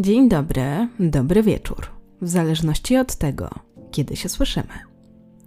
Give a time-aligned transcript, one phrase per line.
[0.00, 1.86] Dzień dobry, dobry wieczór,
[2.22, 3.50] w zależności od tego,
[3.90, 4.72] kiedy się słyszymy.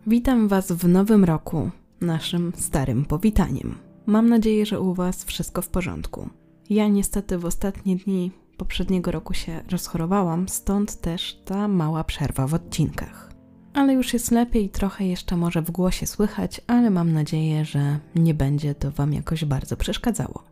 [0.08, 1.70] Witam Was w nowym roku,
[2.02, 3.76] naszym starym powitaniem.
[4.06, 6.30] Mam nadzieję, że u Was wszystko w porządku.
[6.70, 12.54] Ja niestety w ostatnie dni poprzedniego roku się rozchorowałam, stąd też ta mała przerwa w
[12.54, 13.32] odcinkach.
[13.74, 18.34] Ale już jest lepiej, trochę jeszcze może w głosie słychać, ale mam nadzieję, że nie
[18.34, 20.51] będzie to Wam jakoś bardzo przeszkadzało.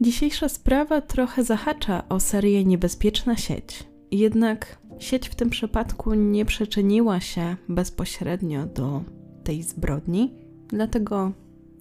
[0.00, 3.84] Dzisiejsza sprawa trochę zahacza o serię Niebezpieczna sieć.
[4.10, 9.02] Jednak sieć w tym przypadku nie przyczyniła się bezpośrednio do
[9.44, 10.34] tej zbrodni,
[10.68, 11.32] dlatego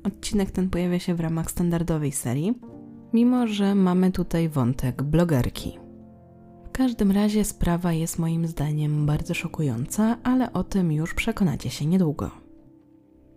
[0.03, 2.53] odcinek ten pojawia się w ramach standardowej serii,
[3.13, 5.79] mimo że mamy tutaj wątek blogerki.
[6.65, 11.85] W każdym razie sprawa jest moim zdaniem bardzo szokująca, ale o tym już przekonacie się
[11.85, 12.31] niedługo.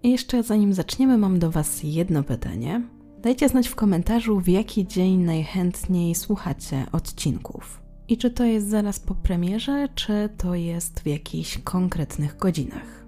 [0.02, 2.82] I jeszcze zanim zaczniemy, mam do Was jedno pytanie.
[3.27, 7.82] Dajcie znać w komentarzu, w jaki dzień najchętniej słuchacie odcinków.
[8.08, 13.06] I czy to jest zaraz po premierze, czy to jest w jakichś konkretnych godzinach.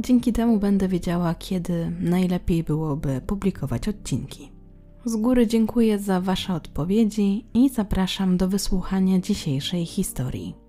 [0.00, 4.52] Dzięki temu będę wiedziała, kiedy najlepiej byłoby publikować odcinki.
[5.04, 10.65] Z góry dziękuję za Wasze odpowiedzi i zapraszam do wysłuchania dzisiejszej historii.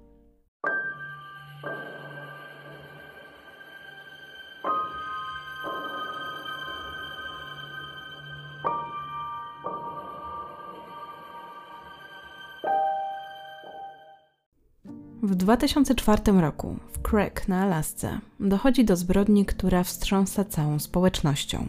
[15.27, 21.67] W 2004 roku w Craig na Alasce dochodzi do zbrodni, która wstrząsa całą społecznością.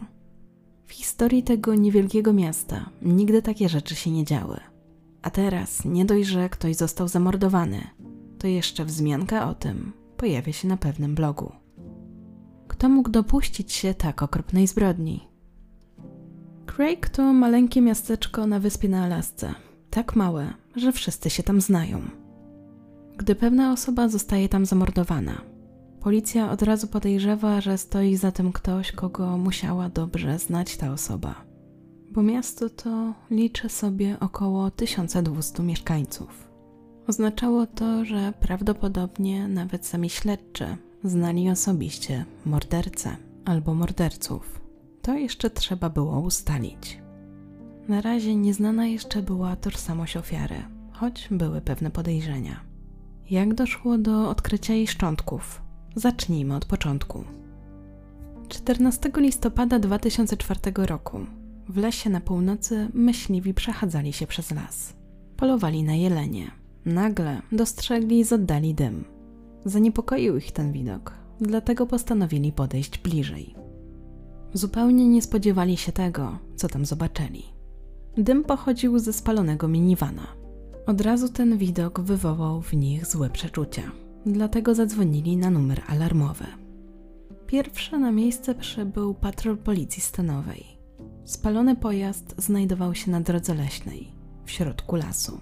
[0.87, 4.61] W historii tego niewielkiego miasta nigdy takie rzeczy się nie działy.
[5.23, 7.81] A teraz nie dość, że ktoś został zamordowany,
[8.39, 11.53] to jeszcze wzmianka o tym pojawia się na pewnym blogu.
[12.69, 15.29] Kto mógł dopuścić się tak okropnej zbrodni?
[16.67, 19.55] Craig to maleńkie miasteczko na wyspie na Alasce.
[19.91, 22.18] Tak małe, że wszyscy się tam znają.
[23.19, 25.43] Gdy pewna osoba zostaje tam zamordowana,
[26.01, 31.35] policja od razu podejrzewa, że stoi za tym ktoś, kogo musiała dobrze znać ta osoba.
[32.11, 36.49] Bo miasto to liczy sobie około 1200 mieszkańców.
[37.07, 44.61] Oznaczało to, że prawdopodobnie nawet sami śledczy znali osobiście mordercę albo morderców.
[45.03, 47.01] To jeszcze trzeba było ustalić.
[47.89, 50.63] Na razie nieznana jeszcze była tożsamość ofiary,
[50.93, 52.68] choć były pewne podejrzenia.
[53.31, 55.63] Jak doszło do odkrycia jej szczątków?
[55.95, 57.25] Zacznijmy od początku.
[58.49, 61.21] 14 listopada 2004 roku
[61.69, 64.93] w lesie na północy myśliwi przechadzali się przez las.
[65.37, 66.51] Polowali na jelenie.
[66.85, 69.05] Nagle dostrzegli z oddali dym.
[69.65, 73.55] Zaniepokoił ich ten widok, dlatego postanowili podejść bliżej.
[74.53, 77.43] Zupełnie nie spodziewali się tego, co tam zobaczyli.
[78.17, 80.38] Dym pochodził ze spalonego minivana.
[80.89, 83.83] Od razu ten widok wywołał w nich złe przeczucia,
[84.27, 86.45] dlatego zadzwonili na numer alarmowy.
[87.47, 90.65] Pierwszy na miejsce przybył patrol policji stanowej.
[91.25, 94.13] Spalony pojazd znajdował się na drodze leśnej,
[94.45, 95.41] w środku lasu.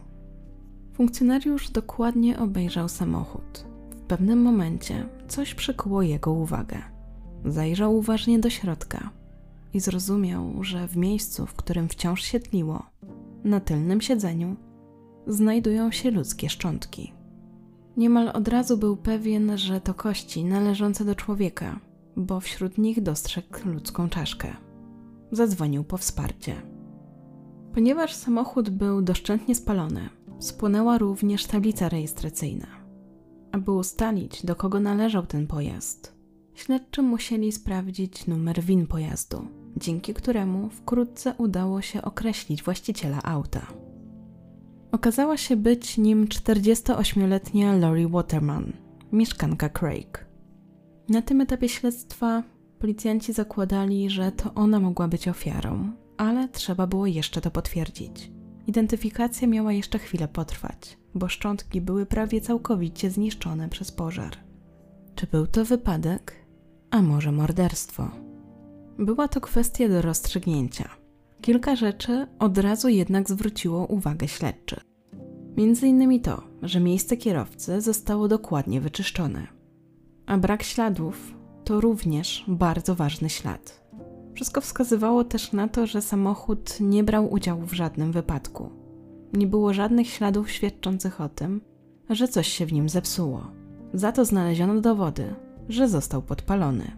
[0.94, 3.66] Funkcjonariusz dokładnie obejrzał samochód.
[3.90, 6.78] W pewnym momencie coś przykuło jego uwagę.
[7.44, 9.10] Zajrzał uważnie do środka
[9.74, 12.82] i zrozumiał, że w miejscu, w którym wciąż się tliło,
[13.44, 14.56] na tylnym siedzeniu,
[15.26, 17.12] znajdują się ludzkie szczątki.
[17.96, 21.80] Niemal od razu był pewien, że to kości należące do człowieka,
[22.16, 24.56] bo wśród nich dostrzegł ludzką czaszkę.
[25.32, 26.54] Zadzwonił po wsparcie.
[27.74, 32.66] Ponieważ samochód był doszczętnie spalony, spłonęła również tablica rejestracyjna.
[33.52, 36.16] Aby ustalić, do kogo należał ten pojazd,
[36.54, 43.85] śledczy musieli sprawdzić numer WIN pojazdu, dzięki któremu wkrótce udało się określić właściciela auta.
[44.96, 48.72] Okazała się być nim 48-letnia Lori Waterman,
[49.12, 50.26] mieszkanka Craig.
[51.08, 52.42] Na tym etapie śledztwa
[52.78, 58.30] policjanci zakładali, że to ona mogła być ofiarą, ale trzeba było jeszcze to potwierdzić.
[58.66, 64.36] Identyfikacja miała jeszcze chwilę potrwać, bo szczątki były prawie całkowicie zniszczone przez pożar.
[65.14, 66.32] Czy był to wypadek,
[66.90, 68.10] a może morderstwo?
[68.98, 71.05] Była to kwestia do rozstrzygnięcia.
[71.46, 74.84] Kilka rzeczy od razu jednak zwróciło uwagę śledczych.
[75.56, 79.46] Między innymi to, że miejsce kierowcy zostało dokładnie wyczyszczone.
[80.26, 81.34] A brak śladów
[81.64, 83.86] to również bardzo ważny ślad.
[84.34, 88.70] Wszystko wskazywało też na to, że samochód nie brał udziału w żadnym wypadku.
[89.32, 91.60] Nie było żadnych śladów świadczących o tym,
[92.10, 93.50] że coś się w nim zepsuło.
[93.94, 95.34] Za to znaleziono dowody,
[95.68, 96.92] że został podpalony.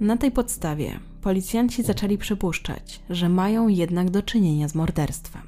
[0.00, 5.42] Na tej podstawie policjanci zaczęli przypuszczać, że mają jednak do czynienia z morderstwem.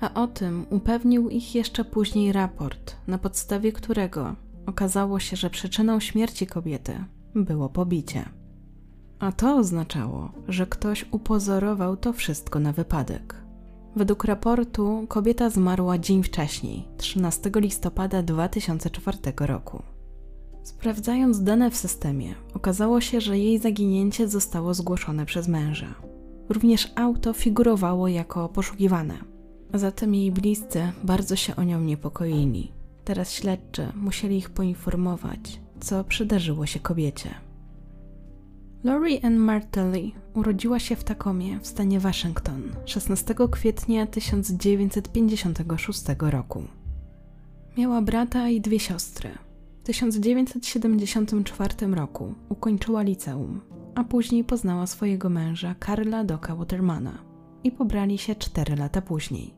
[0.00, 4.36] A o tym upewnił ich jeszcze później raport, na podstawie którego
[4.66, 7.04] okazało się, że przyczyną śmierci kobiety
[7.34, 8.28] było pobicie.
[9.18, 13.34] A to oznaczało, że ktoś upozorował to wszystko na wypadek.
[13.96, 19.82] Według raportu kobieta zmarła dzień wcześniej, 13 listopada 2004 roku.
[20.66, 25.94] Sprawdzając dane w systemie, okazało się, że jej zaginięcie zostało zgłoszone przez męża.
[26.48, 29.18] Również auto figurowało jako poszukiwane.
[29.74, 32.72] Zatem jej bliscy bardzo się o nią niepokoili.
[33.04, 37.30] Teraz śledczy musieli ich poinformować, co przydarzyło się kobiecie.
[38.84, 46.62] Lori Ann Martelly urodziła się w Takomie w stanie Waszyngton 16 kwietnia 1956 roku.
[47.78, 49.45] Miała brata i dwie siostry.
[49.86, 53.60] W 1974 roku ukończyła liceum,
[53.94, 57.18] a później poznała swojego męża Karla Doka Watermana
[57.64, 59.54] i pobrali się 4 lata później.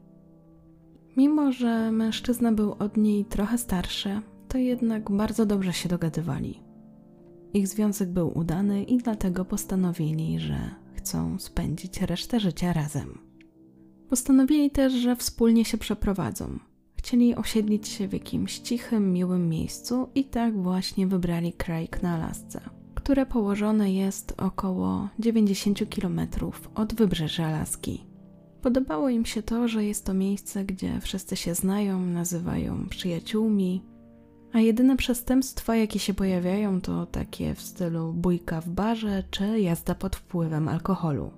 [1.16, 6.62] Mimo, że mężczyzna był od niej trochę starszy, to jednak bardzo dobrze się dogadywali.
[7.54, 10.58] Ich związek był udany i dlatego postanowili, że
[10.94, 13.19] chcą spędzić resztę życia razem.
[14.08, 16.58] Postanowili też, że wspólnie się przeprowadzą.
[16.99, 22.61] Chcieli osiedlić się w jakimś cichym, miłym miejscu i tak właśnie wybrali Craig na Alasce,
[22.95, 26.21] które położone jest około 90 km
[26.75, 28.05] od wybrzeża Alaski.
[28.62, 33.83] Podobało im się to, że jest to miejsce, gdzie wszyscy się znają, nazywają przyjaciółmi,
[34.53, 39.95] a jedyne przestępstwa, jakie się pojawiają, to takie w stylu bójka w barze czy jazda
[39.95, 41.31] pod wpływem alkoholu.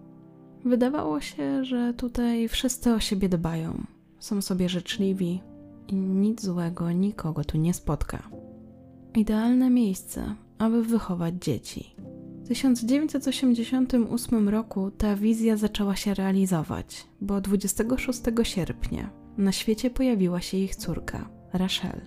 [0.65, 3.85] Wydawało się, że tutaj wszyscy o siebie dbają,
[4.19, 5.41] są sobie życzliwi
[5.91, 8.29] i nic złego nikogo tu nie spotka.
[9.17, 11.95] Idealne miejsce, aby wychować dzieci.
[12.45, 20.57] W 1988 roku ta wizja zaczęła się realizować, bo 26 sierpnia na świecie pojawiła się
[20.57, 22.01] ich córka, Rachel.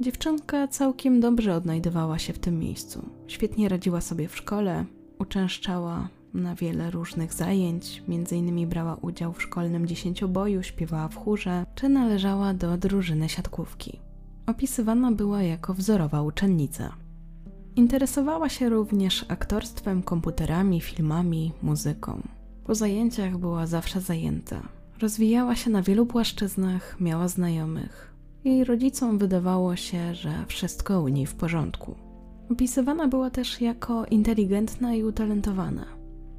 [0.00, 3.08] Dziewczynka całkiem dobrze odnajdywała się w tym miejscu.
[3.26, 4.84] Świetnie radziła sobie w szkole,
[5.18, 8.02] uczęszczała na wiele różnych zajęć,
[8.32, 14.00] innymi brała udział w szkolnym dziesięcioboju, śpiewała w chórze, czy należała do drużyny siatkówki.
[14.46, 16.92] Opisywana była jako wzorowa uczennica.
[17.76, 22.22] Interesowała się również aktorstwem, komputerami, filmami, muzyką.
[22.64, 24.62] Po zajęciach była zawsze zajęta.
[25.00, 28.14] Rozwijała się na wielu płaszczyznach, miała znajomych.
[28.44, 31.94] Jej rodzicom wydawało się, że wszystko u niej w porządku.
[32.50, 35.86] Opisywana była też jako inteligentna i utalentowana,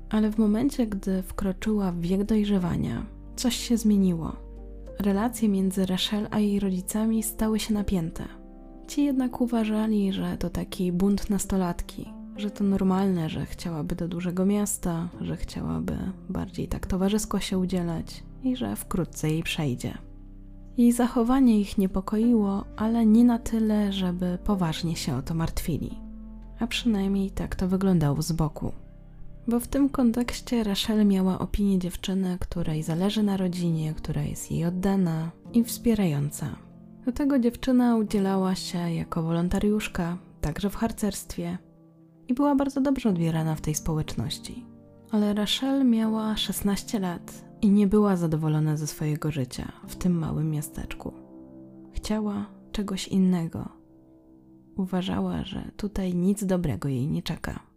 [0.10, 4.36] ale w momencie, gdy wkroczyła w wiek dojrzewania, coś się zmieniło.
[5.00, 8.26] Relacje między Rachel a jej rodzicami stały się napięte.
[8.88, 14.46] Ci jednak uważali, że to taki bunt nastolatki, że to normalne, że chciałaby do dużego
[14.46, 15.98] miasta, że chciałaby
[16.30, 19.98] bardziej tak towarzysko się udzielać i że wkrótce jej przejdzie.
[20.78, 26.00] Jej zachowanie ich niepokoiło, ale nie na tyle, żeby poważnie się o to martwili.
[26.60, 28.72] A przynajmniej tak to wyglądało z boku.
[29.48, 34.66] Bo w tym kontekście Rachel miała opinię dziewczyny, której zależy na rodzinie, która jest jej
[34.66, 36.56] oddana i wspierająca.
[37.06, 41.58] Do tego dziewczyna udzielała się jako wolontariuszka, także w harcerstwie
[42.28, 44.66] i była bardzo dobrze odbierana w tej społeczności.
[45.12, 50.52] Ale Rachel miała 16 lat i nie była zadowolona ze swojego życia w tym małym
[50.52, 51.14] miasteczku.
[51.92, 53.70] Chciała czegoś innego.
[54.78, 57.69] Uważała, że tutaj nic dobrego jej nie czeka.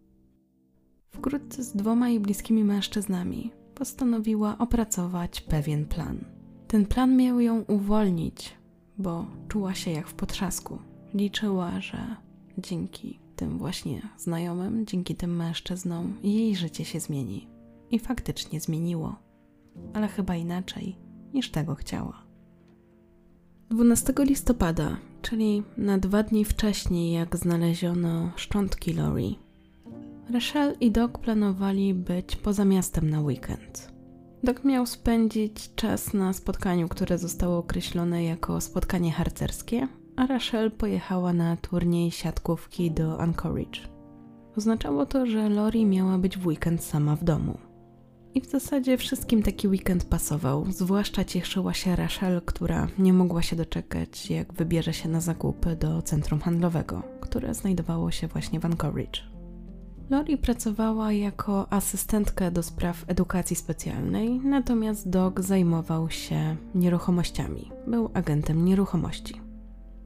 [1.13, 6.25] Wkrótce z dwoma jej bliskimi mężczyznami postanowiła opracować pewien plan.
[6.69, 8.55] Ten plan miał ją uwolnić,
[8.99, 10.79] bo czuła się jak w potrzasku.
[11.15, 12.17] Liczyła, że
[12.59, 17.49] dzięki tym właśnie znajomym, dzięki tym mężczyznom jej życie się zmieni.
[17.91, 19.17] I faktycznie zmieniło
[19.93, 20.97] ale chyba inaczej
[21.35, 22.23] niż tego chciała.
[23.71, 29.39] 12 listopada, czyli na dwa dni wcześniej, jak znaleziono szczątki Lori,
[30.31, 33.93] Rachel i Doc planowali być poza miastem na weekend.
[34.45, 41.33] Doc miał spędzić czas na spotkaniu, które zostało określone jako spotkanie harcerskie, a Rachel pojechała
[41.33, 43.81] na turniej siatkówki do Anchorage.
[44.57, 47.59] Oznaczało to, że Lori miała być w weekend sama w domu.
[48.35, 50.67] I w zasadzie wszystkim taki weekend pasował.
[50.71, 56.03] Zwłaszcza cieszyła się Rachel, która nie mogła się doczekać, jak wybierze się na zakupy do
[56.03, 59.32] centrum handlowego, które znajdowało się właśnie w Anchorage.
[60.13, 67.71] Lori pracowała jako asystentka do spraw edukacji specjalnej, natomiast Doc zajmował się nieruchomościami.
[67.87, 69.41] Był agentem nieruchomości.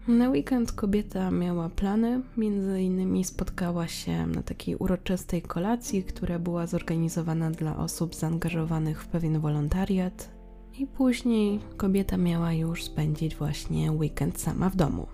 [0.09, 6.67] Na weekend kobieta miała plany, między innymi spotkała się na takiej uroczystej kolacji, która była
[6.67, 10.31] zorganizowana dla osób zaangażowanych w pewien wolontariat
[10.79, 15.07] i później kobieta miała już spędzić właśnie weekend sama w domu.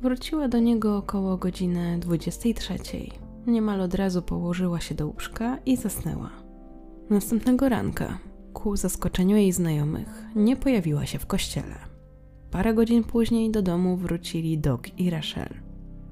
[0.00, 2.78] Wróciła do niego około godziny 23.
[3.46, 6.30] Niemal od razu położyła się do łóżka i zasnęła.
[7.10, 8.18] Następnego ranka,
[8.52, 11.74] ku zaskoczeniu jej znajomych, nie pojawiła się w kościele.
[12.50, 15.48] Parę godzin później do domu wrócili Doc i Rachel.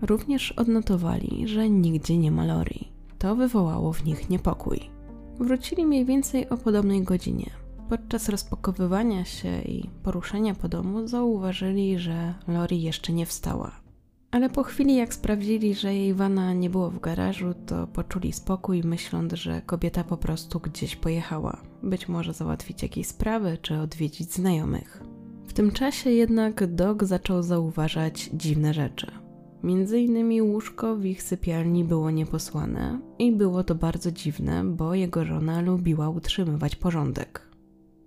[0.03, 2.93] Również odnotowali, że nigdzie nie ma Lori.
[3.19, 4.81] To wywołało w nich niepokój.
[5.39, 7.51] Wrócili mniej więcej o podobnej godzinie.
[7.89, 13.86] Podczas rozpakowywania się i poruszenia po domu zauważyli, że Lori jeszcze nie wstała.
[14.37, 18.83] Ale po chwili, jak sprawdzili, że jej wana nie było w garażu, to poczuli spokój,
[18.85, 21.63] myśląc, że kobieta po prostu gdzieś pojechała.
[21.83, 25.03] Być może załatwić jakieś sprawy czy odwiedzić znajomych.
[25.47, 29.11] W tym czasie jednak Dog zaczął zauważać dziwne rzeczy.
[29.63, 35.25] Między innymi łóżko w ich sypialni było nieposłane i było to bardzo dziwne, bo jego
[35.25, 37.51] żona lubiła utrzymywać porządek.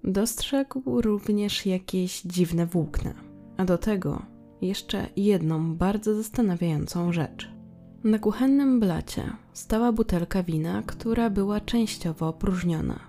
[0.03, 3.13] Dostrzegł również jakieś dziwne włókna,
[3.57, 4.21] a do tego
[4.61, 7.49] jeszcze jedną bardzo zastanawiającą rzecz.
[8.03, 9.23] Na kuchennym blacie
[9.53, 12.99] stała butelka wina, która była częściowo opróżniona.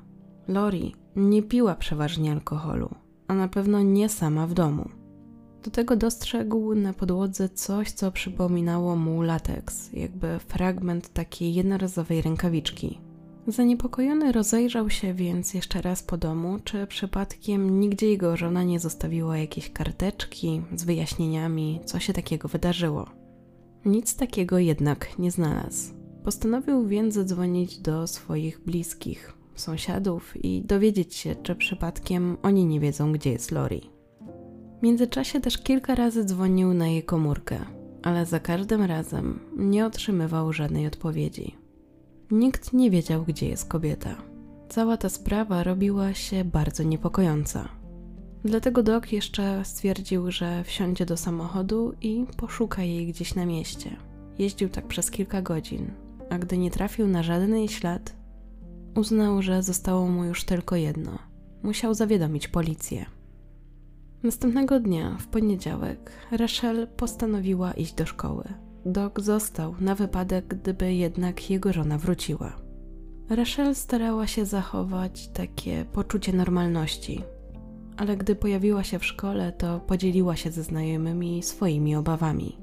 [0.49, 2.95] Lori nie piła przeważnie alkoholu,
[3.29, 4.89] a na pewno nie sama w domu.
[5.65, 13.10] Do tego dostrzegł na podłodze coś, co przypominało mu lateks, jakby fragment takiej jednorazowej rękawiczki.
[13.51, 19.39] Zaniepokojony rozejrzał się więc jeszcze raz po domu, czy przypadkiem nigdzie jego żona nie zostawiła
[19.39, 23.07] jakiejś karteczki z wyjaśnieniami, co się takiego wydarzyło.
[23.85, 25.95] Nic takiego jednak nie znalazł.
[26.25, 33.13] Postanowił więc zadzwonić do swoich bliskich, sąsiadów i dowiedzieć się, czy przypadkiem oni nie wiedzą,
[33.13, 33.91] gdzie jest Lori.
[34.81, 37.59] W międzyczasie też kilka razy dzwonił na jej komórkę,
[38.03, 41.60] ale za każdym razem nie otrzymywał żadnej odpowiedzi.
[42.31, 44.15] Nikt nie wiedział, gdzie jest kobieta.
[44.69, 47.69] Cała ta sprawa robiła się bardzo niepokojąca.
[48.45, 53.97] Dlatego Doc jeszcze stwierdził, że wsiądzie do samochodu i poszuka jej gdzieś na mieście.
[54.39, 55.91] Jeździł tak przez kilka godzin,
[56.31, 58.17] a gdy nie trafił na żaden jej ślad,
[58.97, 61.19] uznał, że zostało mu już tylko jedno.
[61.63, 63.07] Musiał zawiadomić policję.
[64.23, 68.45] Następnego dnia, w poniedziałek, Rachel postanowiła iść do szkoły.
[68.87, 72.53] Doc został na wypadek, gdyby jednak jego żona wróciła.
[73.29, 77.23] Rachel starała się zachować takie poczucie normalności,
[77.97, 82.57] ale gdy pojawiła się w szkole, to podzieliła się ze znajomymi swoimi obawami.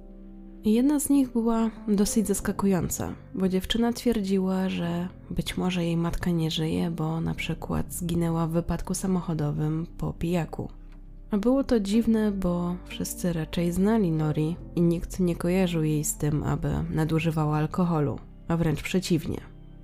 [0.66, 6.52] Jedna z nich była dosyć zaskakująca, bo dziewczyna twierdziła, że być może jej matka nie
[6.52, 10.70] żyje, bo na przykład zginęła w wypadku samochodowym po pijaku.
[11.32, 16.18] A było to dziwne, bo wszyscy raczej znali Nori i nikt nie kojarzył jej z
[16.18, 19.42] tym, aby nadużywała alkoholu, a wręcz przeciwnie.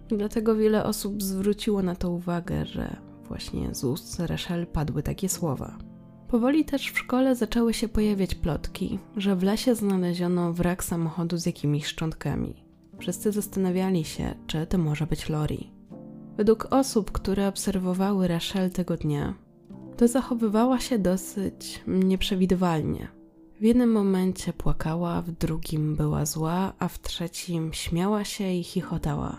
[0.09, 2.95] Dlatego wiele osób zwróciło na to uwagę, że
[3.27, 5.77] właśnie z ust Rachel padły takie słowa.
[6.27, 11.45] Powoli też w szkole zaczęły się pojawiać plotki, że w lesie znaleziono wrak samochodu z
[11.45, 12.63] jakimiś szczątkami.
[12.99, 15.71] Wszyscy zastanawiali się, czy to może być Lori.
[16.37, 19.33] Według osób, które obserwowały Rachel tego dnia,
[19.97, 23.07] to zachowywała się dosyć nieprzewidywalnie.
[23.59, 29.37] W jednym momencie płakała, w drugim była zła, a w trzecim śmiała się i chichotała.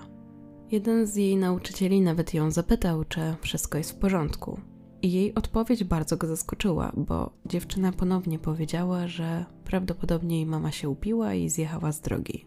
[0.71, 4.61] Jeden z jej nauczycieli nawet ją zapytał, czy wszystko jest w porządku.
[5.03, 10.89] I jej odpowiedź bardzo go zaskoczyła, bo dziewczyna ponownie powiedziała, że prawdopodobnie jej mama się
[10.89, 12.47] upiła i zjechała z drogi.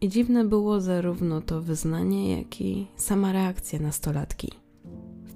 [0.00, 4.67] I dziwne było zarówno to wyznanie, jak i sama reakcja nastolatki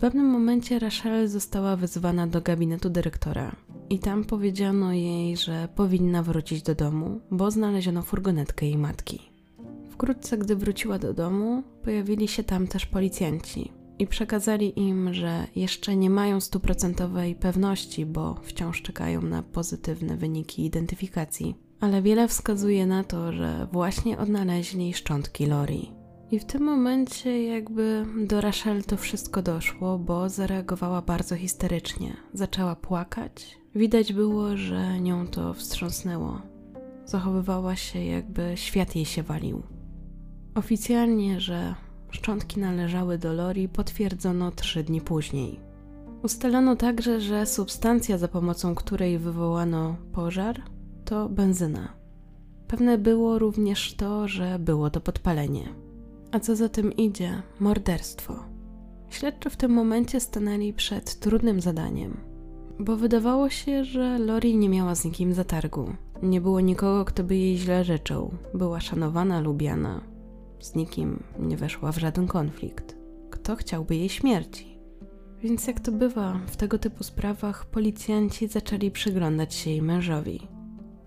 [0.02, 3.56] pewnym momencie Rachel została wezwana do gabinetu dyrektora
[3.90, 9.18] i tam powiedziano jej, że powinna wrócić do domu, bo znaleziono furgonetkę jej matki.
[9.90, 15.96] Wkrótce, gdy wróciła do domu, pojawili się tam też policjanci i przekazali im, że jeszcze
[15.96, 21.54] nie mają stuprocentowej pewności, bo wciąż czekają na pozytywne wyniki identyfikacji.
[21.80, 26.01] Ale wiele wskazuje na to, że właśnie odnaleźli szczątki Lori.
[26.32, 32.16] I w tym momencie jakby do Rachel to wszystko doszło, bo zareagowała bardzo histerycznie.
[32.34, 33.58] Zaczęła płakać.
[33.74, 36.40] Widać było, że nią to wstrząsnęło.
[37.04, 39.62] Zachowywała się jakby świat jej się walił.
[40.54, 41.74] Oficjalnie, że
[42.10, 45.60] szczątki należały do Lori, potwierdzono trzy dni później.
[46.22, 50.62] Ustalono także, że substancja, za pomocą której wywołano pożar,
[51.04, 51.92] to benzyna.
[52.68, 55.91] Pewne było również to, że było to podpalenie.
[56.32, 58.34] A co za tym idzie, morderstwo.
[59.10, 62.16] Śledczy w tym momencie stanęli przed trudnym zadaniem,
[62.78, 65.92] bo wydawało się, że Lori nie miała z nikim zatargu.
[66.22, 68.34] Nie było nikogo, kto by jej źle życzył.
[68.54, 70.00] Była szanowana, lubiana.
[70.60, 72.96] Z nikim nie weszła w żaden konflikt.
[73.30, 74.78] Kto chciałby jej śmierci?
[75.42, 80.48] Więc jak to bywa w tego typu sprawach, policjanci zaczęli przyglądać się jej mężowi.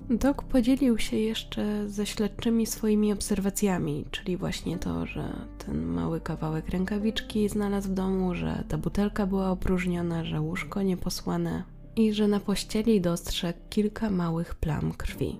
[0.09, 6.69] Doc podzielił się jeszcze ze śledczymi swoimi obserwacjami, czyli właśnie to, że ten mały kawałek
[6.69, 11.63] rękawiczki znalazł w domu, że ta butelka była opróżniona, że łóżko nieposłane
[11.95, 15.39] i że na pościeli dostrzegł kilka małych plam krwi.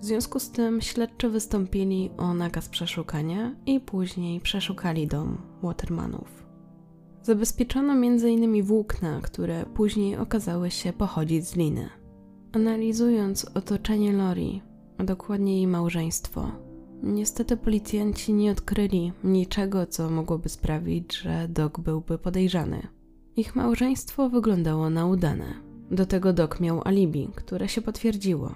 [0.00, 6.46] W związku z tym śledczy wystąpili o nakaz przeszukania i później przeszukali dom Watermanów.
[7.22, 8.62] Zabezpieczono m.in.
[8.62, 11.88] włókna, które później okazały się pochodzić z liny.
[12.58, 14.62] Analizując otoczenie Lori,
[14.98, 16.52] a dokładnie jej małżeństwo,
[17.02, 22.82] niestety policjanci nie odkryli niczego, co mogłoby sprawić, że Doc byłby podejrzany.
[23.36, 25.54] Ich małżeństwo wyglądało na udane.
[25.90, 28.54] Do tego Doc miał alibi, które się potwierdziło.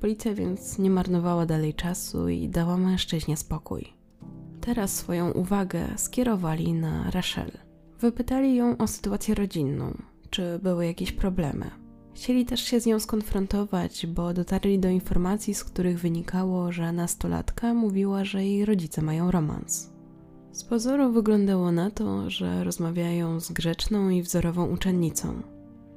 [0.00, 3.92] Policja więc nie marnowała dalej czasu i dała mężczyźnie spokój.
[4.60, 7.50] Teraz swoją uwagę skierowali na Rachel.
[8.00, 11.87] Wypytali ją o sytuację rodzinną, czy były jakieś problemy.
[12.18, 17.74] Chcieli też się z nią skonfrontować, bo dotarli do informacji, z których wynikało, że nastolatka
[17.74, 19.90] mówiła, że jej rodzice mają romans.
[20.52, 25.42] Z pozoru wyglądało na to, że rozmawiają z grzeczną i wzorową uczennicą,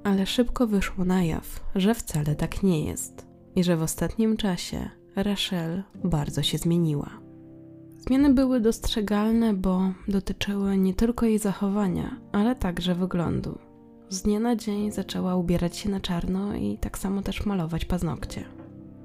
[0.04, 3.26] ale szybko wyszło na jaw, że wcale tak nie jest
[3.56, 7.10] i że w ostatnim czasie Rachel bardzo się zmieniła.
[7.98, 13.71] Zmiany były dostrzegalne, bo dotyczyły nie tylko jej zachowania, ale także wyglądu.
[14.12, 18.44] Z dnia na dzień zaczęła ubierać się na czarno i tak samo też malować paznokcie.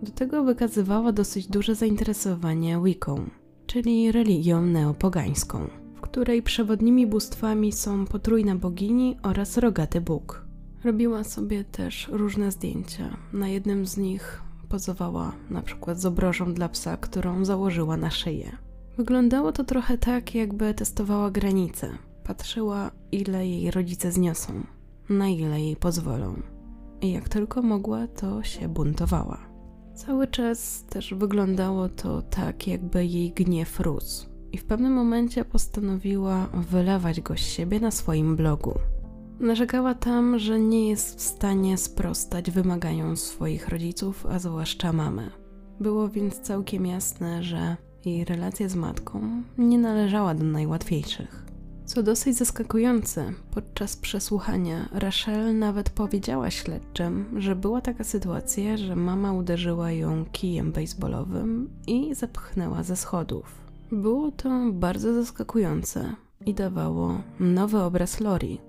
[0.02, 3.30] Do tego wykazywała dosyć duże zainteresowanie Wicką,
[3.66, 10.46] czyli religią neopogańską, w której przewodnimi bóstwami są potrójna bogini oraz rogaty Bóg.
[10.84, 13.16] Robiła sobie też różne zdjęcia.
[13.32, 18.56] Na jednym z nich pozowała na przykład z obrożą dla psa, którą założyła na szyję.
[18.96, 21.90] Wyglądało to trochę tak, jakby testowała granice.
[22.24, 24.75] Patrzyła, ile jej rodzice zniosą
[25.08, 26.42] na ile jej pozwolą.
[27.00, 29.38] I jak tylko mogła, to się buntowała.
[29.94, 36.46] Cały czas też wyglądało to tak, jakby jej gniew rósł, i w pewnym momencie postanowiła
[36.46, 38.74] wylewać go z siebie na swoim blogu.
[39.40, 45.30] Narzekała tam, że nie jest w stanie sprostać wymaganiom swoich rodziców, a zwłaszcza mamy.
[45.80, 51.46] Było więc całkiem jasne, że jej relacja z matką nie należała do najłatwiejszych.
[51.96, 59.32] Co dosyć zaskakujące, podczas przesłuchania Rachel nawet powiedziała śledczym, że była taka sytuacja, że mama
[59.32, 63.60] uderzyła ją kijem baseballowym i zepchnęła ze schodów.
[63.92, 66.14] Było to bardzo zaskakujące
[66.46, 68.60] i dawało nowy obraz Lori,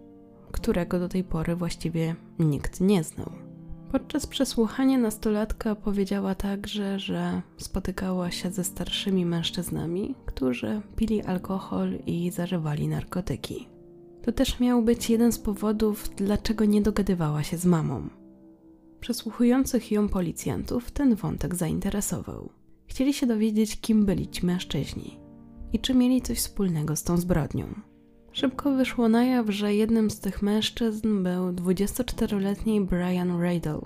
[0.52, 3.47] którego do tej pory właściwie nikt nie znał.
[3.91, 12.32] Podczas przesłuchania nastolatka powiedziała także, że spotykała się ze starszymi mężczyznami, którzy pili alkohol i
[12.32, 13.67] zażywali narkotyki.
[14.21, 18.10] To też miał być jeden z powodów, dlaczego nie dogadywała się z mamą.
[19.00, 22.50] Przesłuchujących ją policjantów ten wątek zainteresował.
[22.88, 25.19] Chcieli się dowiedzieć, kim byli ci mężczyźni
[25.73, 27.65] i czy mieli coś wspólnego z tą zbrodnią.
[28.38, 33.82] Szybko wyszło na jaw, że jednym z tych mężczyzn był 24-letni Brian Radel.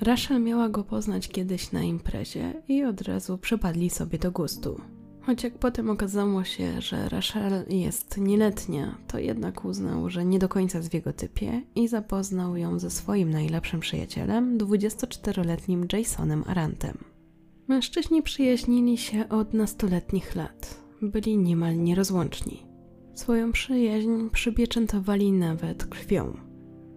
[0.00, 4.80] Rachel miała go poznać kiedyś na imprezie i od razu przypadli sobie do gustu.
[5.20, 10.48] Choć jak potem okazało się, że Rachel jest nieletnia, to jednak uznał, że nie do
[10.48, 16.98] końca w jego typie i zapoznał ją ze swoim najlepszym przyjacielem, 24-letnim Jasonem Arantem.
[17.68, 20.80] Mężczyźni przyjaźnili się od nastoletnich lat.
[21.02, 22.69] Byli niemal nierozłączni.
[23.20, 26.36] Swoją przyjaźń przypieczętowali nawet krwią.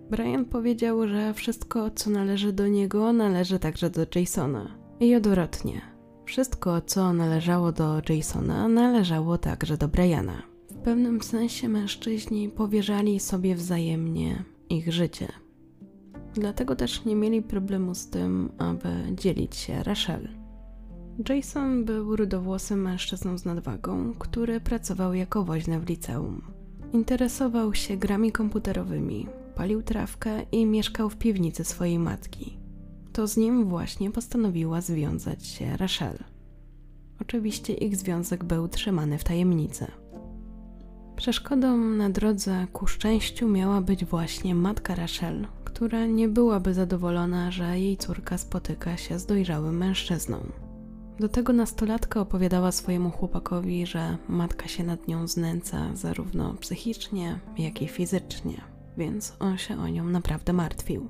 [0.09, 4.75] Brian powiedział, że wszystko, co należy do niego, należy także do Jasona.
[4.99, 5.81] I odwrotnie.
[6.25, 10.41] Wszystko, co należało do Jasona, należało także do Briana.
[10.71, 15.27] W pewnym sensie mężczyźni powierzali sobie wzajemnie ich życie.
[16.33, 20.42] Dlatego też nie mieli problemu z tym, aby dzielić się Rachel.
[21.30, 26.41] Jason był rudowłosym mężczyzną z nadwagą, który pracował jako woźny w liceum.
[26.93, 32.58] Interesował się grami komputerowymi, palił trawkę i mieszkał w piwnicy swojej matki.
[33.13, 36.17] To z nim właśnie postanowiła związać się Rachel.
[37.21, 39.88] Oczywiście ich związek był trzymany w tajemnicy.
[41.15, 47.80] Przeszkodą na drodze ku szczęściu miała być właśnie matka Rachel, która nie byłaby zadowolona, że
[47.80, 50.38] jej córka spotyka się z dojrzałym mężczyzną.
[51.19, 57.82] Do tego nastolatka opowiadała swojemu chłopakowi, że matka się nad nią znęca zarówno psychicznie, jak
[57.82, 58.62] i fizycznie,
[58.97, 61.10] więc on się o nią naprawdę martwił.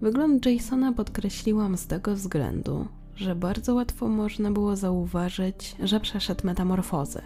[0.00, 7.22] Wygląd Jasona podkreśliłam z tego względu, że bardzo łatwo można było zauważyć, że przeszedł metamorfozę.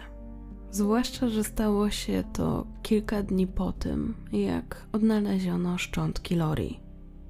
[0.71, 6.84] Zwłaszcza, że stało się to kilka dni po tym, jak odnaleziono szczątki Lori.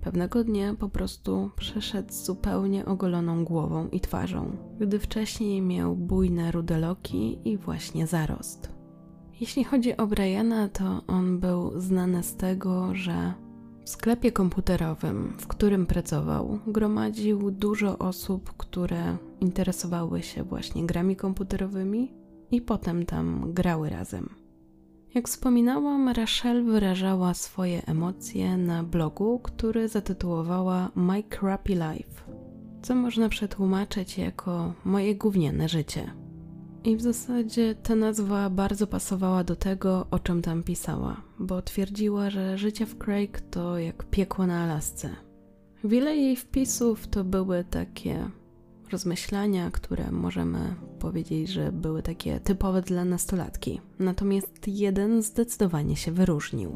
[0.06, 6.52] Pewnego dnia po prostu przeszedł z zupełnie ogoloną głową i twarzą, gdy wcześniej miał bujne
[6.52, 8.72] rude loki i właśnie zarost.
[9.42, 13.34] Jeśli chodzi o Briana, to on był znany z tego, że
[13.86, 22.14] w sklepie komputerowym, w którym pracował, gromadził dużo osób, które interesowały się właśnie grami komputerowymi
[22.52, 24.45] i potem tam grały razem.
[25.16, 32.22] Jak wspominałam, Rachel wyrażała swoje emocje na blogu, który zatytułowała My Crappy Life,
[32.82, 36.12] co można przetłumaczyć jako moje gówniane życie.
[36.84, 42.30] I w zasadzie ta nazwa bardzo pasowała do tego, o czym tam pisała, bo twierdziła,
[42.30, 45.10] że życie w Craig to jak piekło na Alasce.
[45.84, 48.30] Wiele jej wpisów to były takie
[48.90, 53.82] rozmyślania, które możemy powiedzieć, że były takie typowe dla nastolatki.
[54.00, 56.76] Natomiast jeden zdecydowanie się wyróżnił.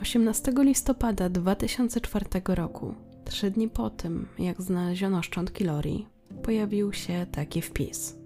[0.00, 6.06] 18 listopada 2004 roku, trzy dni po tym, jak znaleziono szczątki Lori,
[6.42, 8.16] pojawił się taki wpis.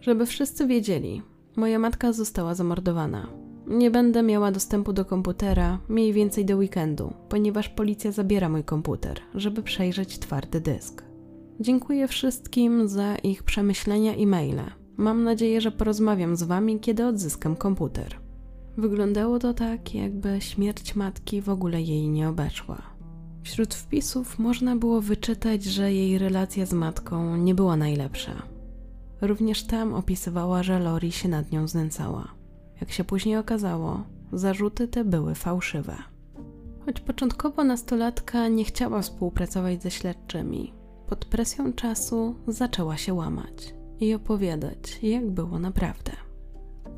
[0.00, 1.22] Żeby wszyscy wiedzieli,
[1.56, 3.28] moja matka została zamordowana.
[3.66, 9.20] Nie będę miała dostępu do komputera mniej więcej do weekendu, ponieważ policja zabiera mój komputer,
[9.34, 11.07] żeby przejrzeć twardy dysk.
[11.60, 14.62] Dziękuję wszystkim za ich przemyślenia i maile.
[14.96, 18.16] Mam nadzieję, że porozmawiam z wami, kiedy odzyskam komputer.
[18.76, 22.82] Wyglądało to tak, jakby śmierć matki w ogóle jej nie obeszła.
[23.42, 28.42] Wśród wpisów można było wyczytać, że jej relacja z matką nie była najlepsza.
[29.20, 32.28] Również tam opisywała, że Lori się nad nią znęcała.
[32.80, 35.96] Jak się później okazało, zarzuty te były fałszywe.
[36.84, 40.77] Choć początkowo nastolatka nie chciała współpracować ze śledczymi,
[41.08, 46.12] pod presją czasu zaczęła się łamać i opowiadać, jak było naprawdę.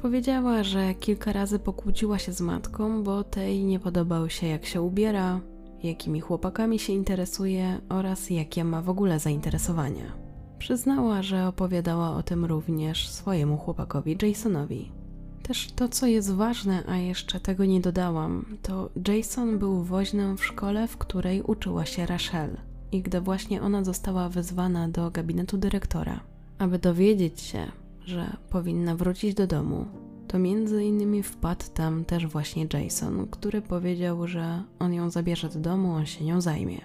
[0.03, 4.83] Powiedziała, że kilka razy pokłóciła się z matką, bo tej nie podobał się, jak się
[4.83, 5.40] ubiera,
[5.83, 10.12] jakimi chłopakami się interesuje oraz jakie ma w ogóle zainteresowania.
[10.59, 14.92] Przyznała, że opowiadała o tym również swojemu chłopakowi Jasonowi.
[15.42, 20.44] Też to, co jest ważne, a jeszcze tego nie dodałam, to Jason był woźnym w
[20.44, 22.57] szkole, w której uczyła się Rachel–
[22.92, 26.20] i gdy właśnie ona została wezwana do gabinetu dyrektora,
[26.59, 27.72] aby dowiedzieć się,
[28.05, 29.87] że powinna wrócić do domu,
[30.29, 35.61] to między innymi wpadł tam też właśnie Jason, który powiedział, że on ją zabierze do
[35.61, 36.81] domu, on się nią zajmie.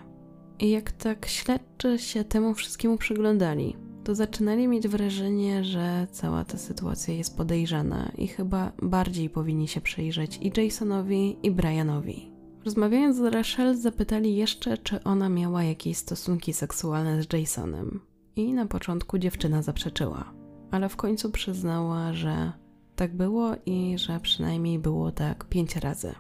[0.60, 6.58] I jak tak śledczy się temu wszystkiemu przyglądali, to zaczynali mieć wrażenie, że cała ta
[6.58, 12.35] sytuacja jest podejrzana i chyba bardziej powinni się przyjrzeć i Jasonowi, i Brianowi.
[12.66, 18.02] Rozmawiając z Rachel, zapytali jeszcze, czy ona miała jakieś stosunki seksualne z Jasonem.
[18.36, 20.34] I na początku dziewczyna zaprzeczyła,
[20.72, 22.52] ale w końcu przyznała, że
[22.96, 26.16] tak było i że przynajmniej było tak pięć razy.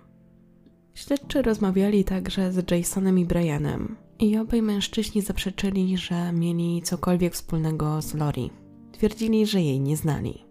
[0.93, 8.01] Śledczy rozmawiali także z Jasonem i Brianem, i obaj mężczyźni zaprzeczyli, że mieli cokolwiek wspólnego
[8.01, 8.51] z Lori.
[8.91, 10.45] Twierdzili, że jej nie znali.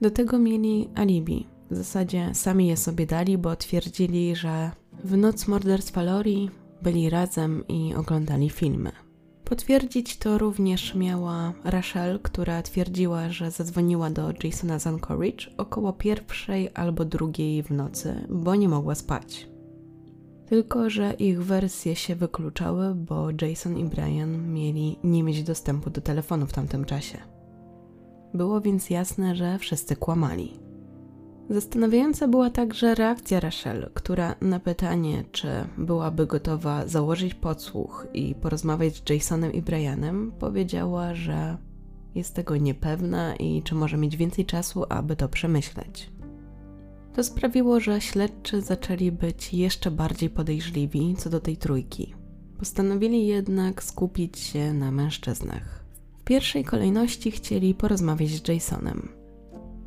[0.00, 1.46] Do tego mieli alibi.
[1.70, 4.70] W zasadzie sami je sobie dali, bo twierdzili, że
[5.04, 6.50] w noc morderstwa Lori
[6.82, 8.92] byli razem i oglądali filmy.
[9.44, 17.04] Potwierdzić to również miała Rachel, która twierdziła, że zadzwoniła do Jasona Zankoridge około pierwszej albo
[17.04, 19.48] drugiej w nocy, bo nie mogła spać.
[20.46, 26.00] Tylko, że ich wersje się wykluczały, bo Jason i Brian mieli nie mieć dostępu do
[26.00, 27.18] telefonu w tamtym czasie.
[28.34, 30.69] Było więc jasne, że wszyscy kłamali.
[31.50, 39.02] Zastanawiająca była także reakcja Rachel, która na pytanie, czy byłaby gotowa założyć podsłuch i porozmawiać
[39.06, 41.56] z Jasonem i Brianem, powiedziała, że
[42.14, 46.10] jest tego niepewna i czy może mieć więcej czasu, aby to przemyśleć.
[47.14, 52.14] To sprawiło, że śledczy zaczęli być jeszcze bardziej podejrzliwi co do tej trójki.
[52.58, 55.84] Postanowili jednak skupić się na mężczyznach.
[56.18, 59.19] W pierwszej kolejności chcieli porozmawiać z Jasonem.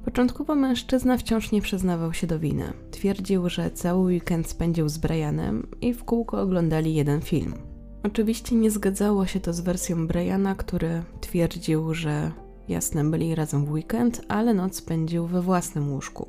[0.06, 2.74] Początkowo mężczyzna wciąż nie przyznawał się do winy.
[2.92, 7.54] Twierdził, że cały weekend spędził z Brianem i w kółko oglądali jeden film.
[8.04, 12.32] Oczywiście nie zgadzało się to z wersją Briana, który twierdził, że
[12.68, 16.28] jasne byli razem w weekend, ale noc spędził we własnym łóżku.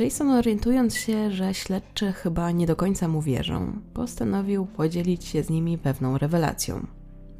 [0.00, 5.50] Jason, orientując się, że śledczy chyba nie do końca mu wierzą, postanowił podzielić się z
[5.50, 6.86] nimi pewną rewelacją.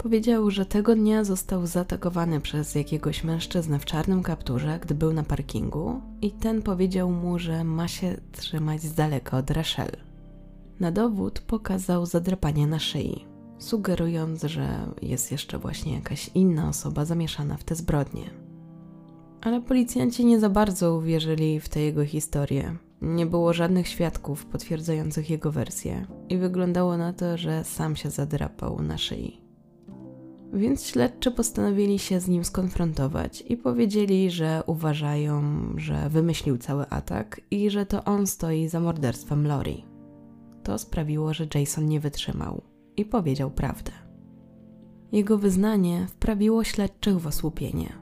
[0.05, 5.23] Powiedział, że tego dnia został zaatakowany przez jakiegoś mężczyznę w czarnym kapturze, gdy był na
[5.23, 9.91] parkingu, i ten powiedział mu, że ma się trzymać z daleka od Rachel.
[10.81, 13.27] Na dowód pokazał zadrapanie na szyi,
[13.59, 18.31] sugerując, że jest jeszcze właśnie jakaś inna osoba zamieszana w te zbrodnie.
[19.41, 22.77] Ale policjanci nie za bardzo uwierzyli w tę jego historię.
[23.03, 28.83] Nie było żadnych świadków potwierdzających jego wersję i wyglądało na to, że sam się zadrapał
[28.83, 29.44] na szyi.
[30.55, 35.43] Więc śledczy postanowili się z nim skonfrontować i powiedzieli, że uważają,
[35.77, 39.85] że wymyślił cały atak i że to on stoi za morderstwem Lori.
[40.63, 42.63] To sprawiło, że Jason nie wytrzymał
[42.97, 43.93] i powiedział prawdę.
[45.13, 47.93] Jego wyznanie wprawiło śledczych w osłupienie,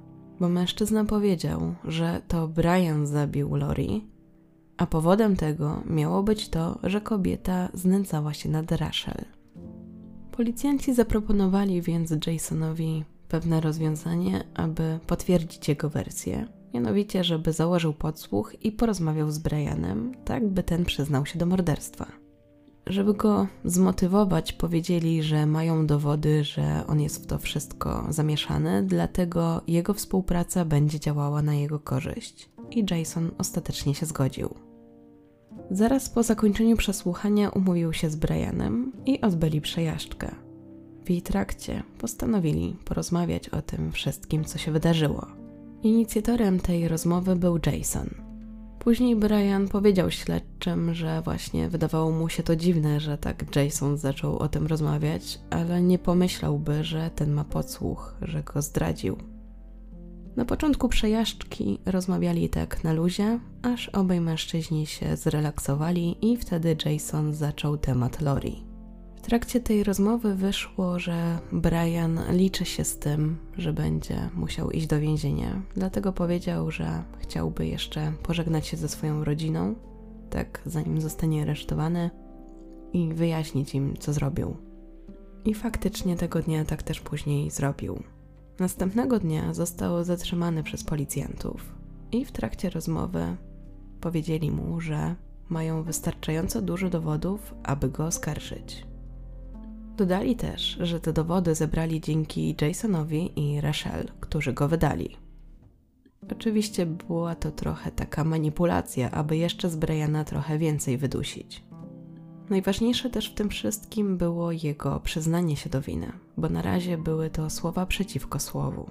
[0.40, 4.06] bo mężczyzna powiedział, że to Brian zabił Lori,
[4.76, 9.24] a powodem tego miało być to, że kobieta znęcała się nad Rachel.
[10.36, 18.72] Policjanci zaproponowali więc Jasonowi pewne rozwiązanie, aby potwierdzić jego wersję, mianowicie, żeby założył podsłuch i
[18.72, 22.06] porozmawiał z Brianem, tak by ten przyznał się do morderstwa.
[22.86, 29.60] Żeby go zmotywować, powiedzieli, że mają dowody, że on jest w to wszystko zamieszany, dlatego
[29.66, 32.50] jego współpraca będzie działała na jego korzyść.
[32.70, 34.71] I Jason ostatecznie się zgodził.
[35.70, 40.34] Zaraz po zakończeniu przesłuchania umówił się z Brianem i odbyli przejażdżkę.
[41.04, 45.26] W jej trakcie postanowili porozmawiać o tym wszystkim, co się wydarzyło.
[45.82, 48.10] Inicjatorem tej rozmowy był Jason.
[48.78, 54.38] Później Brian powiedział śledczym, że właśnie wydawało mu się to dziwne, że tak Jason zaczął
[54.38, 59.16] o tym rozmawiać, ale nie pomyślałby, że ten ma podsłuch, że go zdradził.
[60.36, 67.34] Na początku przejażdżki rozmawiali tak na luzie, aż obaj mężczyźni się zrelaksowali i wtedy Jason
[67.34, 68.64] zaczął temat Lori.
[69.16, 74.86] W trakcie tej rozmowy wyszło, że Brian liczy się z tym, że będzie musiał iść
[74.86, 79.74] do więzienia, dlatego powiedział, że chciałby jeszcze pożegnać się ze swoją rodziną,
[80.30, 82.10] tak zanim zostanie aresztowany
[82.92, 84.56] i wyjaśnić im, co zrobił.
[85.44, 88.02] I faktycznie tego dnia tak też później zrobił.
[88.58, 91.74] Następnego dnia został zatrzymany przez policjantów
[92.12, 93.36] i w trakcie rozmowy
[94.00, 95.14] powiedzieli mu, że
[95.48, 98.86] mają wystarczająco dużo dowodów, aby go oskarżyć.
[99.96, 105.16] Dodali też, że te dowody zebrali dzięki Jasonowi i Rachel, którzy go wydali.
[106.32, 111.64] Oczywiście była to trochę taka manipulacja, aby jeszcze z Briana trochę więcej wydusić.
[112.52, 117.30] Najważniejsze też w tym wszystkim było jego przyznanie się do winy, bo na razie były
[117.30, 118.90] to słowa przeciwko słowu.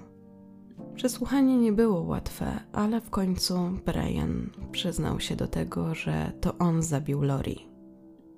[0.94, 6.82] Przesłuchanie nie było łatwe, ale w końcu Brian przyznał się do tego, że to on
[6.82, 7.68] zabił Lori.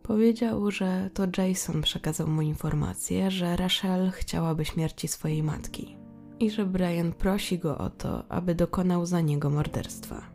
[0.03, 5.97] Powiedział, że to Jason przekazał mu informację, że Rachel chciałaby śmierci swojej matki
[6.41, 10.34] i że Brian prosi go o to, aby dokonał za niego morderstwa.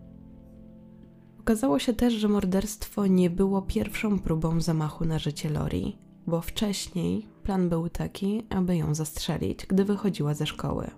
[1.50, 7.28] Okazało się też, że morderstwo nie było pierwszą próbą zamachu na życie Lori, bo wcześniej
[7.44, 10.92] plan był taki, aby ją zastrzelić, gdy wychodziła ze szkoły.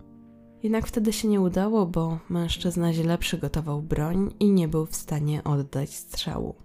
[0.64, 5.44] Jednak wtedy się nie udało, bo mężczyzna źle przygotował broń i nie był w stanie
[5.44, 6.56] oddać strzału.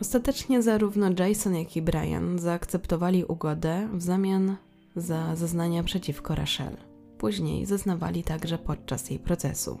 [0.00, 4.56] Ostatecznie zarówno Jason, jak i Brian zaakceptowali ugodę w zamian
[4.96, 6.76] za zeznania przeciwko Rachel.
[7.18, 9.78] Później zeznawali także podczas jej procesu.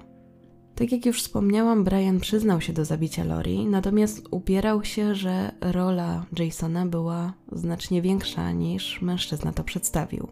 [0.78, 6.26] Tak jak już wspomniałam, Brian przyznał się do zabicia Lori, natomiast upierał się, że rola
[6.38, 10.28] Jasona była znacznie większa niż mężczyzna to przedstawił.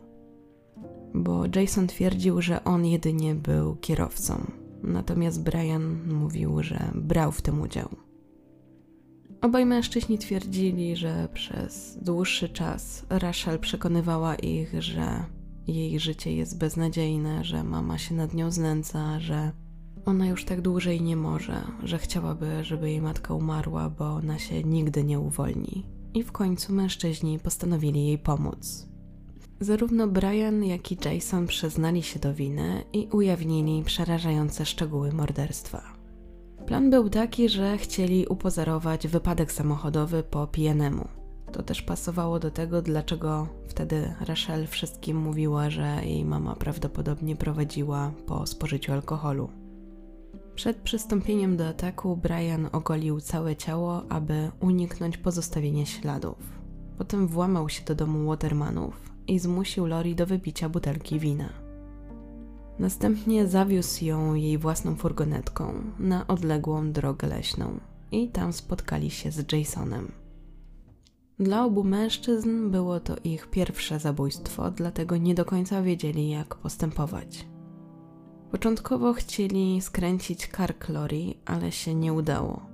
[1.14, 4.50] Bo Jason twierdził, że on jedynie był kierowcą,
[4.82, 7.88] natomiast Brian mówił, że brał w tym udział.
[9.42, 15.24] Obaj mężczyźni twierdzili, że przez dłuższy czas Rachel przekonywała ich, że
[15.66, 19.52] jej życie jest beznadziejne, że mama się nad nią znęca, że
[20.06, 24.62] ona już tak dłużej nie może, że chciałaby, żeby jej matka umarła, bo ona się
[24.62, 25.86] nigdy nie uwolni.
[26.14, 28.88] I w końcu mężczyźni postanowili jej pomóc.
[29.60, 35.82] Zarówno Brian, jak i Jason przyznali się do winy i ujawnili przerażające szczegóły morderstwa.
[36.66, 41.08] Plan był taki, że chcieli upozorować wypadek samochodowy po pijanemu.
[41.52, 48.12] To też pasowało do tego, dlaczego wtedy Rachel wszystkim mówiła, że jej mama prawdopodobnie prowadziła
[48.26, 49.65] po spożyciu alkoholu.
[50.56, 56.36] Przed przystąpieniem do ataku Brian ogolił całe ciało, aby uniknąć pozostawienia śladów.
[56.98, 61.48] Potem włamał się do domu Watermanów i zmusił Lori do wypicia butelki wina.
[62.78, 67.80] Następnie zawiózł ją jej własną furgonetką na odległą drogę leśną
[68.12, 70.12] i tam spotkali się z Jasonem.
[71.38, 77.46] Dla obu mężczyzn było to ich pierwsze zabójstwo, dlatego nie do końca wiedzieli, jak postępować.
[78.50, 82.66] Początkowo chcieli skręcić kark Lori, ale się nie udało.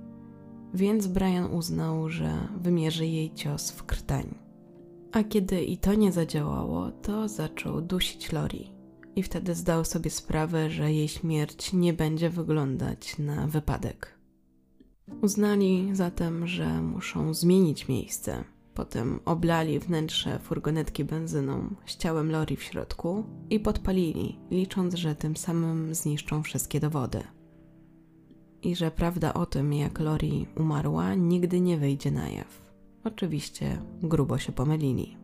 [0.73, 4.35] Więc Brian uznał, że wymierzy jej cios w krtań.
[5.11, 8.73] A kiedy i to nie zadziałało, to zaczął dusić Lori.
[9.15, 14.19] i wtedy zdał sobie sprawę, że jej śmierć nie będzie wyglądać na wypadek.
[15.21, 18.43] Uznali zatem, że muszą zmienić miejsce.
[18.73, 25.37] Potem oblali wnętrze furgonetki benzyną z ciałem Lori w środku i podpalili, licząc, że tym
[25.37, 27.23] samym zniszczą wszystkie dowody.
[28.61, 32.71] I że prawda o tym, jak Lori umarła, nigdy nie wyjdzie na jaw.
[33.03, 35.17] Oczywiście grubo się pomylili.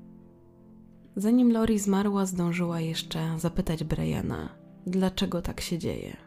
[1.16, 4.50] Zanim Lori zmarła, zdążyła jeszcze zapytać Briana,
[4.88, 6.18] dlaczego tak się dzieje.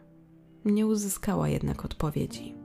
[0.65, 2.62] Nie uzyskała jednak odpowiedzi.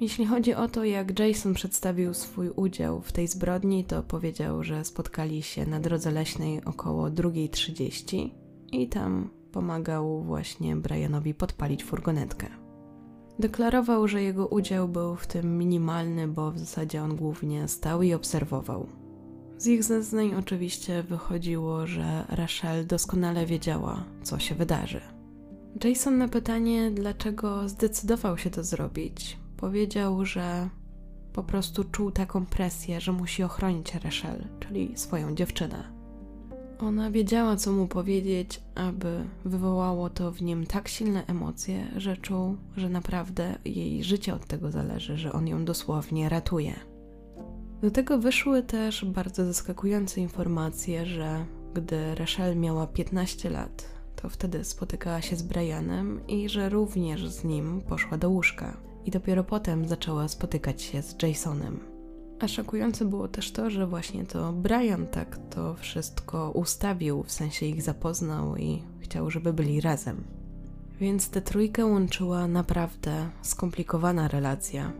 [0.00, 4.84] Jeśli chodzi o to, jak Jason przedstawił swój udział w tej zbrodni, to powiedział, że
[4.84, 8.30] spotkali się na drodze leśnej około 2.30
[8.72, 12.46] i tam pomagał właśnie Brianowi podpalić furgonetkę.
[13.38, 18.14] Deklarował, że jego udział był w tym minimalny, bo w zasadzie on głównie stał i
[18.14, 18.86] obserwował.
[19.58, 25.00] Z ich zeznań oczywiście wychodziło, że Rachel doskonale wiedziała, co się wydarzy.
[25.84, 30.68] Jason na pytanie, dlaczego zdecydował się to zrobić, powiedział, że
[31.32, 36.00] po prostu czuł taką presję, że musi ochronić Rachel, czyli swoją dziewczynę.
[36.78, 42.56] Ona wiedziała, co mu powiedzieć, aby wywołało to w nim tak silne emocje, że czuł,
[42.76, 46.74] że naprawdę jej życie od tego zależy, że on ją dosłownie ratuje.
[47.82, 51.44] Do tego wyszły też bardzo zaskakujące informacje, że
[51.74, 57.44] gdy Rachel miała 15 lat, to wtedy spotykała się z Brianem i że również z
[57.44, 58.89] nim poszła do łóżka.
[59.06, 61.80] I dopiero potem zaczęła spotykać się z Jasonem.
[62.40, 67.66] A szokujące było też to, że właśnie to Brian tak to wszystko ustawił, w sensie
[67.66, 70.24] ich zapoznał i chciał, żeby byli razem.
[71.00, 74.92] Więc tę trójkę łączyła naprawdę skomplikowana relacja,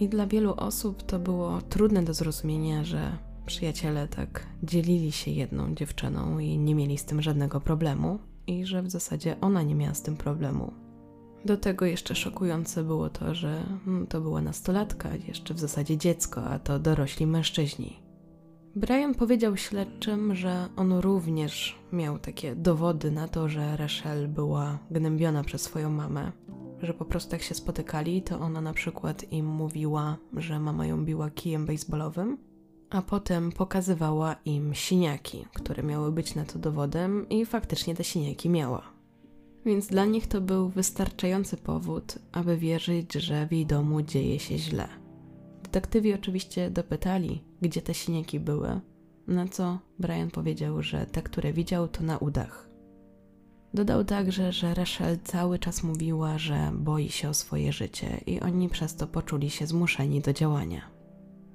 [0.00, 5.74] i dla wielu osób to było trudne do zrozumienia, że przyjaciele tak dzielili się jedną
[5.74, 9.94] dziewczyną i nie mieli z tym żadnego problemu, i że w zasadzie ona nie miała
[9.94, 10.72] z tym problemu.
[11.44, 16.44] Do tego jeszcze szokujące było to, że mm, to była nastolatka, jeszcze w zasadzie dziecko,
[16.44, 18.02] a to dorośli mężczyźni.
[18.76, 25.44] Brian powiedział śledczym, że on również miał takie dowody na to, że Rachel była gnębiona
[25.44, 26.32] przez swoją mamę
[26.82, 31.04] że po prostu jak się spotykali, to ona na przykład im mówiła, że mama ją
[31.04, 32.38] biła kijem baseballowym,
[32.90, 38.48] a potem pokazywała im siniaki, które miały być na to dowodem i faktycznie te siniaki
[38.48, 38.99] miała.
[39.66, 44.58] Więc dla nich to był wystarczający powód, aby wierzyć, że w jej domu dzieje się
[44.58, 44.88] źle.
[45.62, 48.80] Detektywi oczywiście dopytali, gdzie te siniaki były,
[49.26, 52.70] na co Brian powiedział, że te, które widział, to na udach.
[53.74, 58.68] Dodał także, że Rachel cały czas mówiła, że boi się o swoje życie i oni
[58.68, 60.90] przez to poczuli się zmuszeni do działania.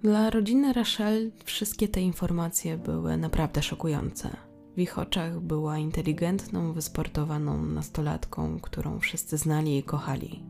[0.04, 4.30] Dla rodziny Rachel wszystkie te informacje były naprawdę szokujące.
[4.76, 10.44] W ich oczach była inteligentną, wysportowaną nastolatką, którą wszyscy znali i kochali.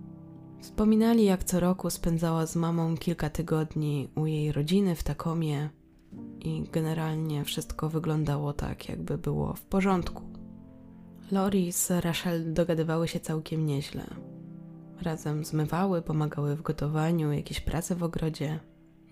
[0.60, 5.70] Wspominali, jak co roku spędzała z mamą kilka tygodni u jej rodziny w Takomie
[6.40, 10.24] i generalnie wszystko wyglądało tak, jakby było w porządku.
[11.32, 14.06] Lori z Rachel dogadywały się całkiem nieźle.
[15.02, 18.60] Razem zmywały, pomagały w gotowaniu, jakieś prace w ogrodzie.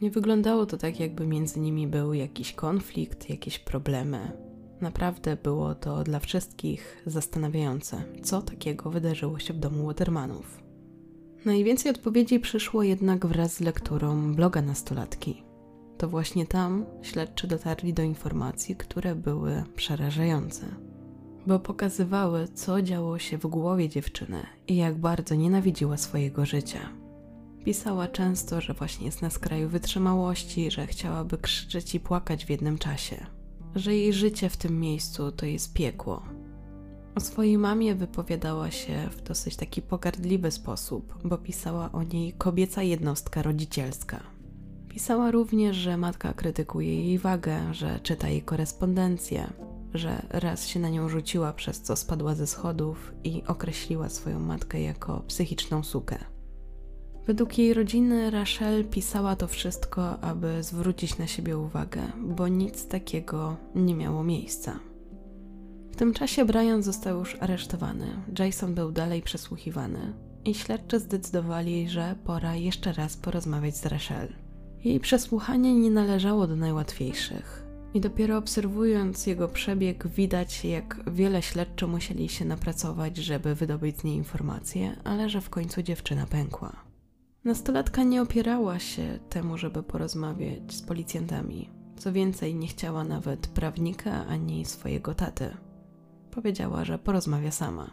[0.02, 4.43] Nie wyglądało to tak, jakby między nimi był jakiś konflikt, jakieś problemy.
[4.84, 10.64] Naprawdę było to dla wszystkich zastanawiające, co takiego wydarzyło się w domu Watermanów.
[11.46, 15.44] Najwięcej odpowiedzi przyszło jednak wraz z lekturą bloga nastolatki.
[15.98, 20.66] To właśnie tam śledczy dotarli do informacji, które były przerażające
[21.48, 26.90] bo pokazywały, co działo się w głowie dziewczyny i jak bardzo nienawidziła swojego życia.
[27.66, 32.78] Pisała często, że właśnie jest na skraju wytrzymałości, że chciałaby krzyczeć i płakać w jednym
[32.78, 33.26] czasie,
[33.76, 36.24] że jej życie w tym miejscu to jest piekło.
[37.16, 42.84] O swojej mamie wypowiadała się w dosyć taki pogardliwy sposób, bo pisała o niej kobieca
[42.84, 44.20] jednostka rodzicielska.
[44.90, 49.54] Pisała również, że matka krytykuje jej wagę, że czyta jej korespondencję,
[49.94, 54.82] że raz się na nią rzuciła, przez co spadła ze schodów i określiła swoją matkę
[54.82, 56.33] jako psychiczną sukę.
[57.28, 63.58] Według jej rodziny Rachel pisała to wszystko, aby zwrócić na siebie uwagę, bo nic takiego
[63.76, 64.80] nie miało miejsca.
[65.92, 68.08] W tym czasie Brian został już aresztowany,
[68.40, 70.14] Jason był dalej przesłuchiwany
[70.46, 74.34] i śledczy zdecydowali, że pora jeszcze raz porozmawiać z Rachel.
[74.84, 77.64] Jej przesłuchanie nie należało do najłatwiejszych.
[77.94, 84.04] I dopiero obserwując jego przebieg, widać, jak wiele śledczy musieli się napracować, żeby wydobyć z
[84.04, 86.83] niej informacje, ale że w końcu dziewczyna pękła.
[87.46, 91.70] Nastolatka nie opierała się temu, żeby porozmawiać z policjantami.
[91.98, 95.58] Co więcej, nie chciała nawet prawnika ani swojego taty.
[96.32, 97.92] Powiedziała, że porozmawia sama.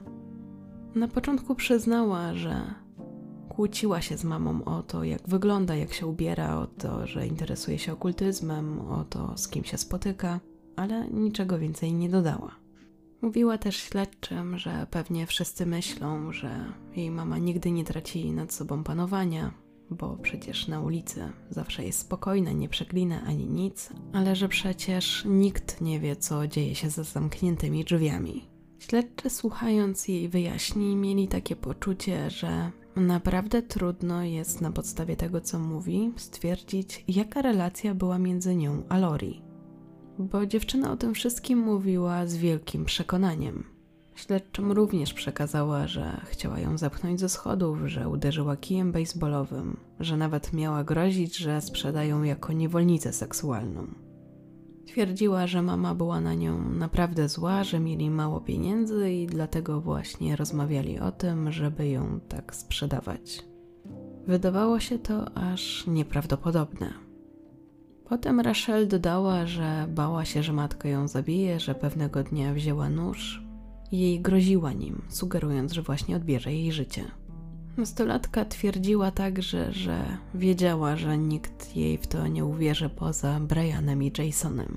[0.94, 2.74] Na początku przyznała, że
[3.48, 7.78] kłóciła się z mamą o to, jak wygląda, jak się ubiera, o to, że interesuje
[7.78, 10.40] się okultyzmem, o to, z kim się spotyka,
[10.76, 12.50] ale niczego więcej nie dodała.
[13.22, 18.84] Mówiła też śledczym, że pewnie wszyscy myślą, że jej mama nigdy nie traci nad sobą
[18.84, 19.52] panowania,
[19.90, 25.80] bo przecież na ulicy zawsze jest spokojna, nie przeklina ani nic, ale że przecież nikt
[25.80, 28.48] nie wie, co dzieje się za zamkniętymi drzwiami.
[28.78, 35.58] Śledczy, słuchając jej wyjaśnień, mieli takie poczucie, że naprawdę trudno jest na podstawie tego, co
[35.58, 39.49] mówi, stwierdzić, jaka relacja była między nią a Lori.
[40.20, 43.64] Bo dziewczyna o tym wszystkim mówiła z wielkim przekonaniem.
[44.14, 50.52] Śledczym również przekazała, że chciała ją zepchnąć ze schodów, że uderzyła kijem baseballowym, że nawet
[50.52, 53.86] miała grozić, że sprzedają jako niewolnicę seksualną.
[54.86, 60.36] Twierdziła, że mama była na nią naprawdę zła, że mieli mało pieniędzy i dlatego właśnie
[60.36, 63.44] rozmawiali o tym, żeby ją tak sprzedawać.
[64.26, 67.09] Wydawało się to aż nieprawdopodobne.
[68.10, 73.42] Potem Rachel dodała, że bała się, że matka ją zabije, że pewnego dnia wzięła nóż
[73.92, 77.04] i jej groziła nim, sugerując, że właśnie odbierze jej życie.
[77.76, 80.04] Nastolatka twierdziła także, że
[80.34, 84.76] wiedziała, że nikt jej w to nie uwierzy poza Brianem i Jasonem.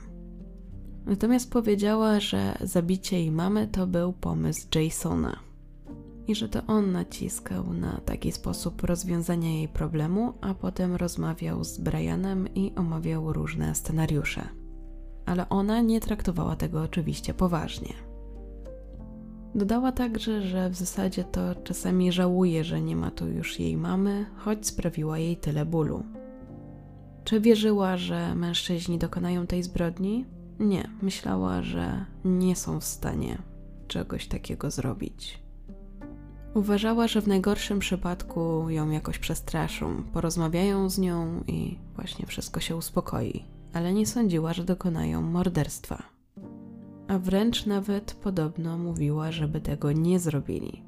[1.05, 5.52] Natomiast powiedziała, że zabicie jej mamy to był pomysł Jasona
[6.27, 11.77] i że to on naciskał na taki sposób rozwiązania jej problemu, a potem rozmawiał z
[11.77, 14.47] Brianem i omawiał różne scenariusze.
[15.25, 17.93] Ale ona nie traktowała tego oczywiście poważnie.
[19.55, 24.25] Dodała także, że w zasadzie to czasami żałuje, że nie ma tu już jej mamy,
[24.37, 26.03] choć sprawiła jej tyle bólu.
[27.23, 30.25] Czy wierzyła, że mężczyźni dokonają tej zbrodni?
[30.59, 33.37] Nie, myślała, że nie są w stanie
[33.87, 35.42] czegoś takiego zrobić.
[36.53, 42.75] Uważała, że w najgorszym przypadku ją jakoś przestraszą, porozmawiają z nią i właśnie wszystko się
[42.75, 46.13] uspokoi, ale nie sądziła, że dokonają morderstwa
[47.07, 50.83] a wręcz nawet podobno mówiła, żeby tego nie zrobili.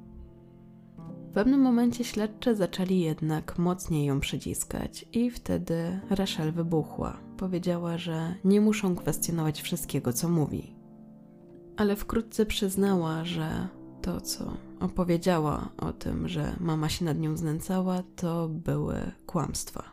[1.29, 7.17] W pewnym momencie śledcze zaczęli jednak mocniej ją przyciskać i wtedy Rachel wybuchła.
[7.37, 10.75] Powiedziała, że nie muszą kwestionować wszystkiego, co mówi.
[11.77, 13.67] Ale wkrótce przyznała, że
[14.01, 19.83] to, co opowiedziała o tym, że mama się nad nią znęcała, to były kłamstwa.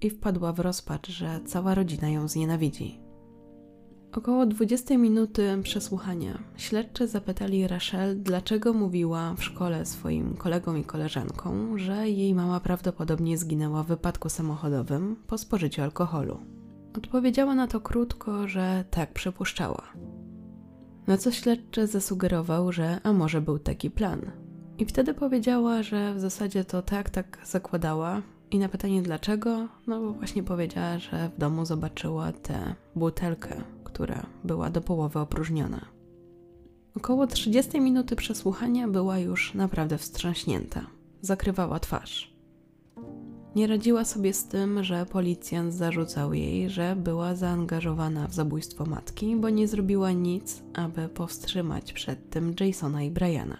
[0.00, 3.06] I wpadła w rozpacz, że cała rodzina ją znienawidzi.
[4.12, 11.78] Około 20 minuty przesłuchania śledczy zapytali Rachel, dlaczego mówiła w szkole swoim kolegom i koleżankom,
[11.78, 16.38] że jej mama prawdopodobnie zginęła w wypadku samochodowym po spożyciu alkoholu.
[16.96, 19.82] Odpowiedziała na to krótko, że tak przypuszczała.
[21.06, 24.20] Na co śledczy zasugerował, że a może był taki plan.
[24.78, 30.00] I wtedy powiedziała, że w zasadzie to tak, tak zakładała, i na pytanie dlaczego, no
[30.00, 33.62] bo właśnie powiedziała, że w domu zobaczyła tę butelkę
[33.96, 35.86] która była do połowy opróżniona.
[36.96, 40.86] Około 30 minuty przesłuchania była już naprawdę wstrząśnięta.
[41.20, 42.35] Zakrywała twarz.
[43.56, 49.36] Nie radziła sobie z tym, że policjant zarzucał jej, że była zaangażowana w zabójstwo matki,
[49.36, 53.56] bo nie zrobiła nic, aby powstrzymać przed tym Jasona i Briana.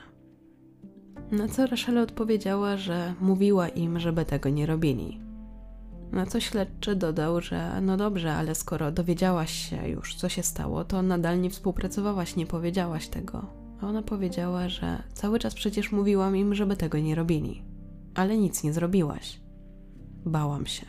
[1.30, 5.20] Na co Rachel odpowiedziała, że mówiła im, żeby tego nie robili,
[6.12, 10.84] na co śledczy dodał, że no dobrze, ale skoro dowiedziałaś się już, co się stało,
[10.84, 13.46] to nadal nie współpracowałaś, nie powiedziałaś tego.
[13.80, 17.62] A ona powiedziała, że cały czas przecież mówiłam im, żeby tego nie robili.
[18.14, 19.45] Ale nic nie zrobiłaś.
[20.26, 20.86] Bałam się.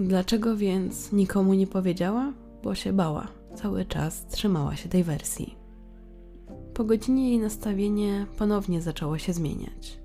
[0.00, 2.32] Dlaczego więc nikomu nie powiedziała?
[2.62, 3.28] Bo się bała.
[3.54, 5.56] Cały czas trzymała się tej wersji.
[6.74, 9.98] Po godzinie jej nastawienie ponownie zaczęło się zmieniać.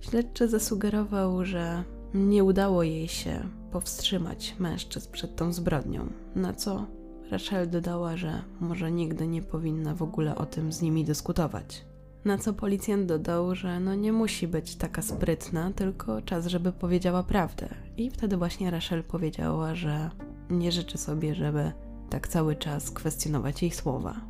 [0.00, 6.86] Śledczy zasugerował, że nie udało jej się powstrzymać mężczyzn przed tą zbrodnią, na co
[7.30, 11.84] Rachel dodała, że może nigdy nie powinna w ogóle o tym z nimi dyskutować.
[12.24, 17.22] Na co policjant dodał, że no nie musi być taka sprytna, tylko czas, żeby powiedziała
[17.22, 17.68] prawdę.
[17.96, 20.10] I wtedy właśnie Rachel powiedziała, że
[20.50, 21.72] nie życzy sobie, żeby
[22.10, 24.20] tak cały czas kwestionować jej słowa.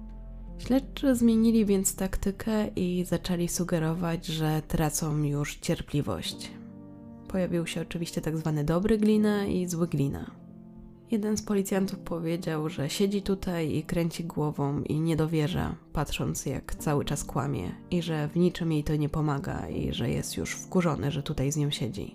[0.58, 6.50] Śledczy zmienili więc taktykę i zaczęli sugerować, że tracą już cierpliwość,
[7.30, 10.30] Pojawił się oczywiście tak zwany dobry glina i zły glina.
[11.10, 16.74] Jeden z policjantów powiedział, że siedzi tutaj i kręci głową i nie dowierza, patrząc jak
[16.74, 20.50] cały czas kłamie i że w niczym jej to nie pomaga i że jest już
[20.50, 22.14] wkurzony, że tutaj z nią siedzi.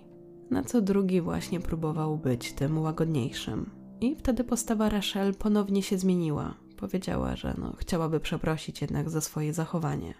[0.50, 3.70] Na co drugi właśnie próbował być tym łagodniejszym.
[4.00, 6.54] I wtedy postawa Rachel ponownie się zmieniła.
[6.76, 10.14] Powiedziała, że no, chciałaby przeprosić jednak za swoje zachowanie.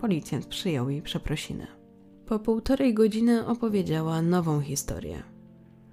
[0.00, 1.66] Policjant przyjął jej przeprosiny.
[2.26, 5.37] Po półtorej godziny opowiedziała nową historię.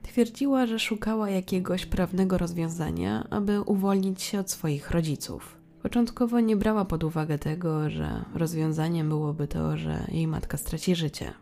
[0.05, 5.57] Twierdziła, że szukała jakiegoś prawnego rozwiązania, aby uwolnić się od swoich rodziców.
[5.83, 11.33] Początkowo nie brała pod uwagę tego, że rozwiązaniem byłoby to, że jej matka straci życie.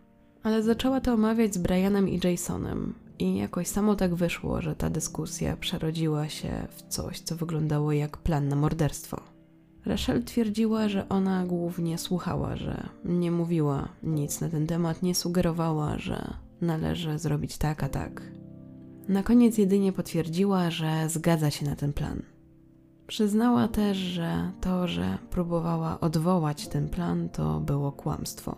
[0.44, 4.90] Ale zaczęła to omawiać z Brianem i Jasonem, i jakoś samo tak wyszło, że ta
[4.90, 9.22] dyskusja przerodziła się w coś, co wyglądało jak plan na morderstwo.
[9.86, 15.98] Rachel twierdziła, że ona głównie słuchała, że nie mówiła nic na ten temat, nie sugerowała,
[15.98, 18.22] że należy zrobić tak a tak.
[19.08, 22.22] Na koniec jedynie potwierdziła, że zgadza się na ten plan.
[23.08, 28.56] Przyznała też, że to, że próbowała odwołać ten plan, to było kłamstwo.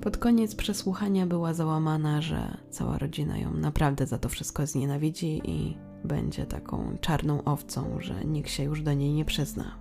[0.00, 5.76] Pod koniec przesłuchania była załamana, że cała rodzina ją naprawdę za to wszystko znienawidzi i
[6.04, 9.78] będzie taką czarną owcą, że nikt się już do niej nie przyzna.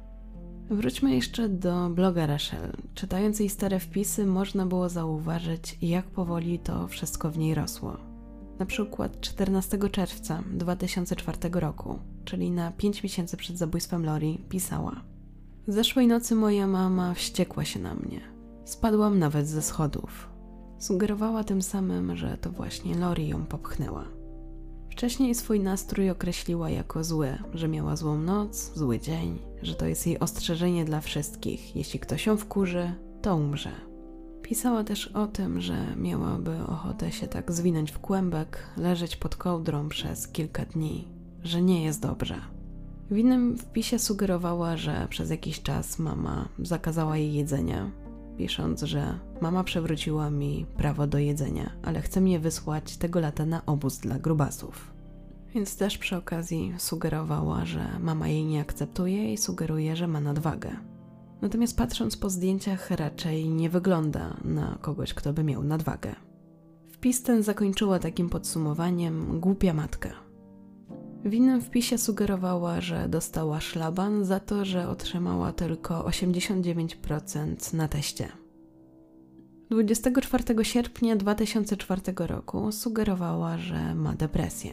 [0.69, 2.71] Wróćmy jeszcze do bloga Rachel.
[2.93, 8.06] Czytając jej stare wpisy, można było zauważyć, jak powoli to wszystko w niej rosło.
[8.59, 15.01] Na przykład 14 czerwca 2004 roku, czyli na 5 miesięcy przed zabójstwem Lori, pisała:
[15.67, 18.21] Zeszłej nocy moja mama wściekła się na mnie.
[18.65, 20.29] Spadłam nawet ze schodów.
[20.79, 24.05] Sugerowała tym samym, że to właśnie Lori ją popchnęła.
[24.91, 30.07] Wcześniej swój nastrój określiła jako zły, że miała złą noc, zły dzień, że to jest
[30.07, 31.75] jej ostrzeżenie dla wszystkich.
[31.75, 32.91] Jeśli ktoś ją wkurzy,
[33.21, 33.71] to umrze.
[34.47, 39.89] Pisała też o tym, że miałaby ochotę się tak zwinąć w kłębek, leżeć pod kołdrą
[39.89, 41.07] przez kilka dni,
[41.43, 42.41] że nie jest dobrze.
[43.11, 47.91] W innym wpisie sugerowała, że przez jakiś czas mama zakazała jej jedzenia,
[48.37, 53.65] pisząc, że mama przewróciła mi prawo do jedzenia, ale chce mnie wysłać tego lata na
[53.65, 54.93] obóz dla grubasów.
[55.55, 60.96] Więc też przy okazji sugerowała, że mama jej nie akceptuje i sugeruje, że ma nadwagę.
[61.41, 66.15] Natomiast patrząc po zdjęciach, raczej nie wygląda na kogoś, kto by miał nadwagę.
[66.91, 70.09] Wpis ten zakończyła takim podsumowaniem: głupia matka.
[71.25, 78.27] W innym wpisie sugerowała, że dostała szlaban za to, że otrzymała tylko 89% na teście.
[79.69, 84.71] 24 sierpnia 2004 roku sugerowała, że ma depresję.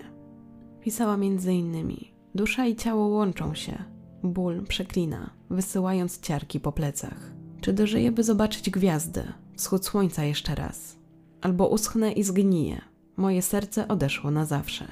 [0.80, 1.96] Pisała m.in.:
[2.34, 3.84] Dusza i ciało łączą się,
[4.24, 7.32] ból przeklina, wysyłając ciarki po plecach.
[7.60, 9.22] Czy dożyję, by zobaczyć gwiazdy,
[9.56, 10.96] wschód słońca jeszcze raz?
[11.40, 12.80] Albo uschnę i zgniję,
[13.16, 14.88] moje serce odeszło na zawsze.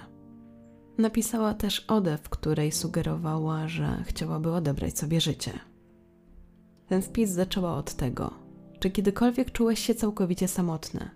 [0.98, 5.52] Napisała też odę, w której sugerowała, że chciałaby odebrać sobie życie.
[6.86, 8.34] Ten wpis zaczęła od tego:
[8.80, 11.10] Czy kiedykolwiek czułeś się całkowicie samotny?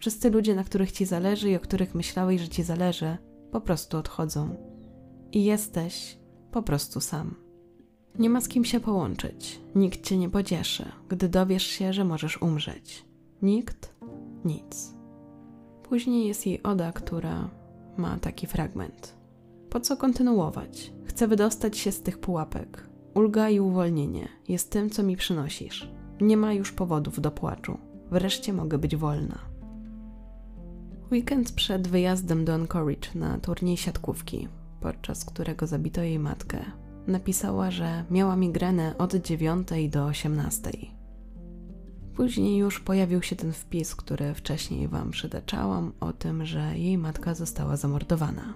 [0.00, 3.16] Wszyscy ludzie, na których ci zależy i o których myślałeś, że ci zależy,
[3.52, 4.56] po prostu odchodzą.
[5.32, 6.18] I jesteś
[6.50, 7.47] po prostu sam.
[8.18, 12.42] Nie ma z kim się połączyć, nikt cię nie pocieszy, gdy dowiesz się, że możesz
[12.42, 13.04] umrzeć.
[13.42, 13.94] Nikt,
[14.44, 14.94] nic.
[15.82, 17.50] Później jest jej oda, która
[17.96, 19.14] ma taki fragment.
[19.70, 20.92] Po co kontynuować?
[21.04, 22.88] Chcę wydostać się z tych pułapek.
[23.14, 25.90] Ulga i uwolnienie jest tym, co mi przynosisz.
[26.20, 27.78] Nie ma już powodów do płaczu.
[28.10, 29.38] Wreszcie mogę być wolna.
[31.12, 34.48] Weekend przed wyjazdem do Anchorage na turniej siatkówki,
[34.80, 36.64] podczas którego zabito jej matkę,
[37.08, 40.70] napisała, że miała migrenę od 9 do 18.
[42.14, 47.34] Później już pojawił się ten wpis, który wcześniej Wam przytaczałam, o tym, że jej matka
[47.34, 48.54] została zamordowana.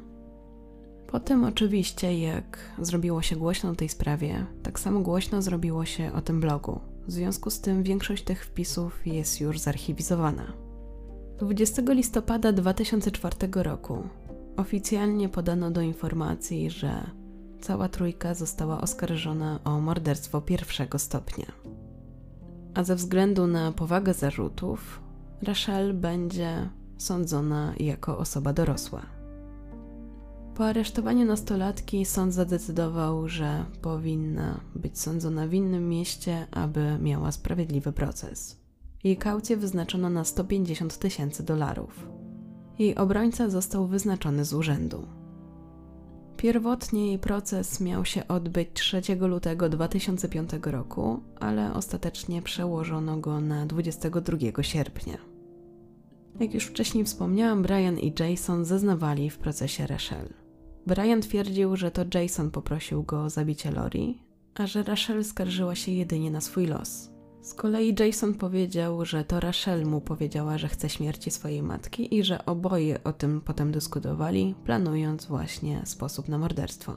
[1.07, 6.21] Potem oczywiście, jak zrobiło się głośno o tej sprawie, tak samo głośno zrobiło się o
[6.21, 6.81] tym blogu.
[7.07, 10.53] W związku z tym większość tych wpisów jest już zarchiwizowana.
[11.39, 14.03] 20 listopada 2004 roku
[14.57, 17.11] oficjalnie podano do informacji, że
[17.63, 21.47] cała trójka została oskarżona o morderstwo pierwszego stopnia
[22.75, 25.01] a ze względu na powagę zarzutów,
[25.43, 29.03] Rachel będzie sądzona jako osoba dorosła.
[30.55, 37.93] Po aresztowaniu nastolatki sąd zadecydował, że powinna być sądzona w innym mieście, aby miała sprawiedliwy
[37.93, 38.63] proces.
[39.05, 42.07] Jej kaucję wyznaczono na 150 tysięcy dolarów.
[42.79, 45.07] Jej obrońca został wyznaczony z urzędu.
[46.43, 53.67] Pierwotnie jej proces miał się odbyć 3 lutego 2005 roku, ale ostatecznie przełożono go na
[53.67, 55.19] 22 sierpnia.
[56.41, 60.29] Jak już wcześniej wspomniałam, Brian i Jason zeznawali w procesie Rachel.
[60.87, 64.19] Brian twierdził, że to Jason poprosił go o zabicie Lori,
[64.55, 67.12] a że Rachel skarżyła się jedynie na swój los.
[67.43, 72.25] Z kolei Jason powiedział, że to Rachel mu powiedziała, że chce śmierci swojej matki i
[72.25, 76.97] że oboje o tym potem dyskutowali, planując właśnie sposób na morderstwo.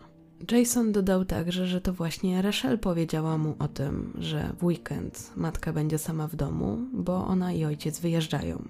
[0.52, 5.74] Jason dodał także, że to właśnie Rachel powiedziała mu o tym, że w weekend matka
[5.74, 8.68] będzie sama w domu, bo ona i ojciec wyjeżdżają.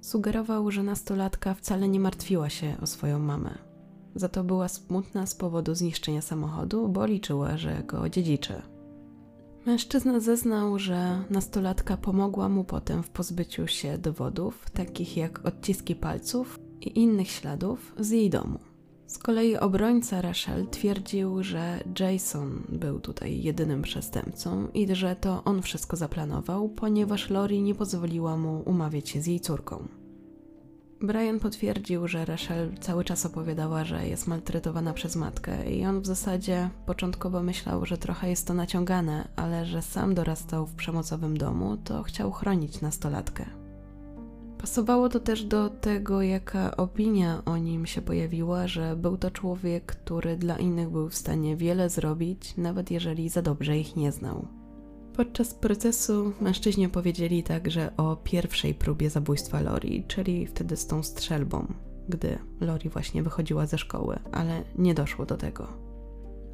[0.00, 3.58] Sugerował, że nastolatka wcale nie martwiła się o swoją mamę.
[4.14, 8.75] Za to była smutna z powodu zniszczenia samochodu, bo liczyła, że go dziedziczy.
[9.66, 16.58] Mężczyzna zeznał, że nastolatka pomogła mu potem w pozbyciu się dowodów, takich jak odciski palców
[16.80, 18.58] i innych śladów z jej domu.
[19.06, 25.62] Z kolei obrońca Rachel twierdził, że Jason był tutaj jedynym przestępcą i że to on
[25.62, 29.88] wszystko zaplanował, ponieważ Lori nie pozwoliła mu umawiać się z jej córką.
[31.00, 36.06] Brian potwierdził, że Rachel cały czas opowiadała, że jest maltretowana przez matkę i on w
[36.06, 41.76] zasadzie początkowo myślał, że trochę jest to naciągane, ale że sam dorastał w przemocowym domu,
[41.76, 43.46] to chciał chronić nastolatkę.
[44.58, 49.86] Pasowało to też do tego, jaka opinia o nim się pojawiła, że był to człowiek,
[49.86, 54.48] który dla innych był w stanie wiele zrobić, nawet jeżeli za dobrze ich nie znał.
[55.16, 61.66] Podczas procesu mężczyźni powiedzieli także o pierwszej próbie zabójstwa Lori, czyli wtedy z tą strzelbą,
[62.08, 65.68] gdy Lori właśnie wychodziła ze szkoły, ale nie doszło do tego.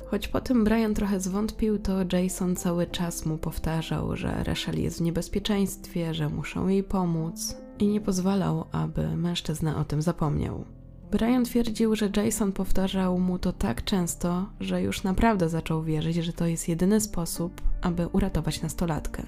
[0.07, 5.03] Choć potem Brian trochę zwątpił, to Jason cały czas mu powtarzał, że Rachel jest w
[5.03, 10.65] niebezpieczeństwie, że muszą jej pomóc i nie pozwalał, aby mężczyzna o tym zapomniał.
[11.13, 16.33] Brian twierdził, że Jason powtarzał mu to tak często, że już naprawdę zaczął wierzyć, że
[16.33, 19.23] to jest jedyny sposób, aby uratować nastolatkę.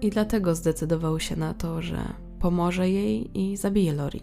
[0.00, 4.22] I dlatego zdecydował się na to, że pomoże jej i zabije Lori.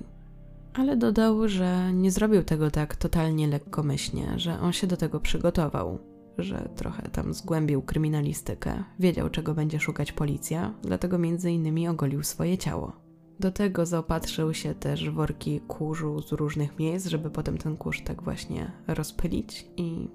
[0.73, 5.99] Ale dodał, że nie zrobił tego tak totalnie lekkomyślnie, że on się do tego przygotował,
[6.37, 12.57] że trochę tam zgłębił kryminalistykę, wiedział czego będzie szukać policja, dlatego między innymi ogolił swoje
[12.57, 13.06] ciało.
[13.39, 18.23] Do tego zaopatrzył się też worki kurzu z różnych miejsc, żeby potem ten kurz tak
[18.23, 20.07] właśnie rozpylić i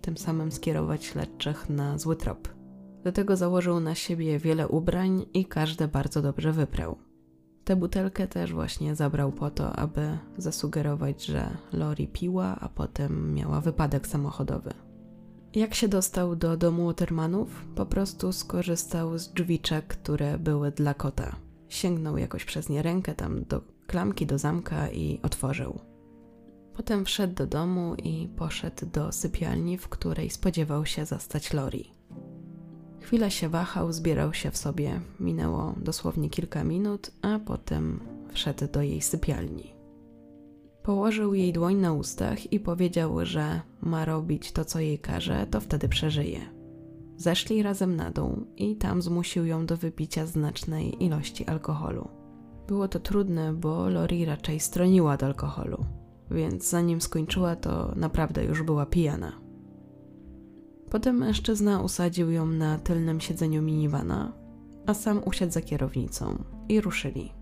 [0.00, 2.48] tym samym skierować śledczych na zły trop.
[3.04, 6.96] Do tego założył na siebie wiele ubrań i każde bardzo dobrze wyprał.
[7.64, 13.60] Tę butelkę też właśnie zabrał po to, aby zasugerować, że Lori piła, a potem miała
[13.60, 14.74] wypadek samochodowy.
[15.54, 17.66] Jak się dostał do domu Watermanów?
[17.74, 21.45] Po prostu skorzystał z drzwiczek, które były dla kota.
[21.68, 25.80] Sięgnął jakoś przez nie rękę tam do klamki, do zamka i otworzył.
[26.74, 31.90] Potem wszedł do domu i poszedł do sypialni, w której spodziewał się zastać Lori.
[33.00, 35.00] Chwilę się wahał, zbierał się w sobie.
[35.20, 38.00] Minęło dosłownie kilka minut, a potem
[38.32, 39.74] wszedł do jej sypialni.
[40.82, 45.60] Położył jej dłoń na ustach i powiedział, że ma robić to, co jej każe, to
[45.60, 46.55] wtedy przeżyje.
[47.16, 52.08] Zeszli razem na dół i tam zmusił ją do wypicia znacznej ilości alkoholu.
[52.68, 55.84] Było to trudne, bo Lori raczej stroniła od alkoholu,
[56.30, 59.32] więc zanim skończyła, to naprawdę już była pijana.
[60.90, 64.32] Potem mężczyzna usadził ją na tylnym siedzeniu minivana,
[64.86, 67.32] a sam usiadł za kierownicą i ruszyli.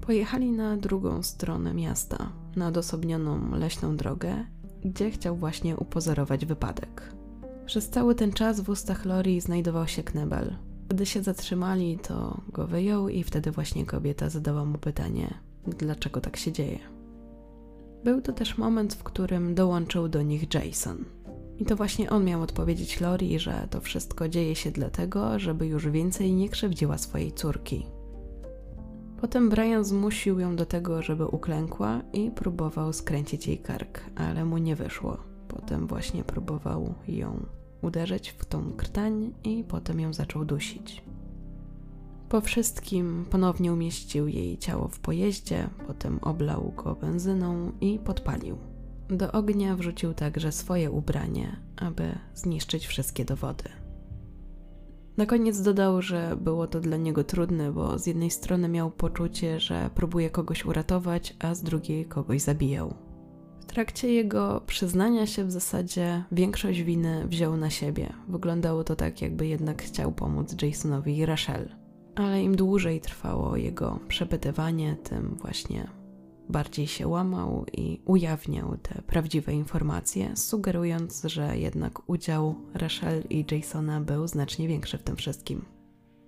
[0.00, 4.44] Pojechali na drugą stronę miasta, na odosobnioną leśną drogę,
[4.84, 7.14] gdzie chciał właśnie upozorować wypadek.
[7.66, 10.56] Przez cały ten czas w ustach Lori znajdował się knebel.
[10.88, 15.34] Gdy się zatrzymali, to go wyjął i wtedy właśnie kobieta zadała mu pytanie,
[15.66, 16.78] dlaczego tak się dzieje.
[18.04, 21.04] Był to też moment, w którym dołączył do nich Jason.
[21.58, 25.88] I to właśnie on miał odpowiedzieć Lori, że to wszystko dzieje się dlatego, żeby już
[25.88, 27.86] więcej nie krzywdziła swojej córki.
[29.20, 34.58] Potem Brian zmusił ją do tego, żeby uklękła i próbował skręcić jej kark, ale mu
[34.58, 35.33] nie wyszło.
[35.54, 37.46] Potem właśnie próbował ją
[37.82, 41.02] uderzyć w tą krtań i potem ją zaczął dusić.
[42.28, 48.58] Po wszystkim ponownie umieścił jej ciało w pojeździe, potem oblał go benzyną i podpalił.
[49.08, 53.64] Do ognia wrzucił także swoje ubranie, aby zniszczyć wszystkie dowody.
[55.16, 59.60] Na koniec dodał, że było to dla niego trudne, bo z jednej strony miał poczucie,
[59.60, 62.94] że próbuje kogoś uratować, a z drugiej kogoś zabijał.
[63.74, 68.12] Trakcie jego przyznania się w zasadzie większość winy wziął na siebie.
[68.28, 71.74] Wyglądało to tak, jakby jednak chciał pomóc Jasonowi i Rachel.
[72.14, 75.88] Ale im dłużej trwało jego przepytywanie, tym właśnie
[76.48, 84.00] bardziej się łamał i ujawniał te prawdziwe informacje, sugerując, że jednak udział Rachel i Jasona
[84.00, 85.64] był znacznie większy w tym wszystkim.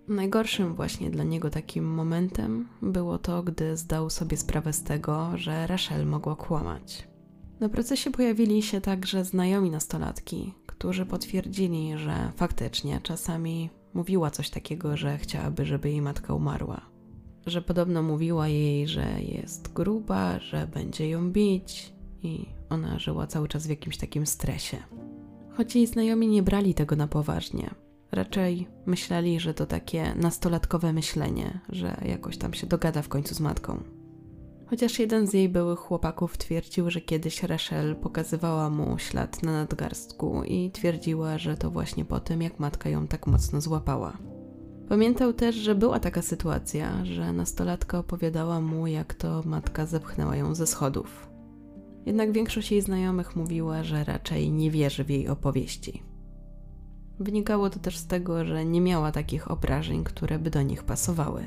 [0.08, 5.66] Najgorszym właśnie dla niego takim momentem było to, gdy zdał sobie sprawę z tego, że
[5.66, 7.15] Rachel mogła kłamać.
[7.60, 14.96] Na procesie pojawili się także znajomi nastolatki, którzy potwierdzili, że faktycznie czasami mówiła coś takiego,
[14.96, 16.80] że chciałaby, żeby jej matka umarła.
[17.46, 21.92] Że podobno mówiła jej, że jest gruba, że będzie ją bić
[22.22, 24.76] i ona żyła cały czas w jakimś takim stresie.
[25.56, 27.70] Choć jej znajomi nie brali tego na poważnie.
[28.12, 33.40] Raczej myśleli, że to takie nastolatkowe myślenie, że jakoś tam się dogada w końcu z
[33.40, 33.95] matką.
[34.70, 40.42] Chociaż jeden z jej byłych chłopaków twierdził, że kiedyś Rachel pokazywała mu ślad na nadgarstku
[40.44, 44.18] i twierdziła, że to właśnie po tym, jak matka ją tak mocno złapała.
[44.88, 50.54] Pamiętał też, że była taka sytuacja, że nastolatka opowiadała mu, jak to matka zepchnęła ją
[50.54, 51.28] ze schodów.
[52.06, 56.02] Jednak większość jej znajomych mówiła, że raczej nie wierzy w jej opowieści.
[57.20, 61.46] Wynikało to też z tego, że nie miała takich obrażeń, które by do nich pasowały.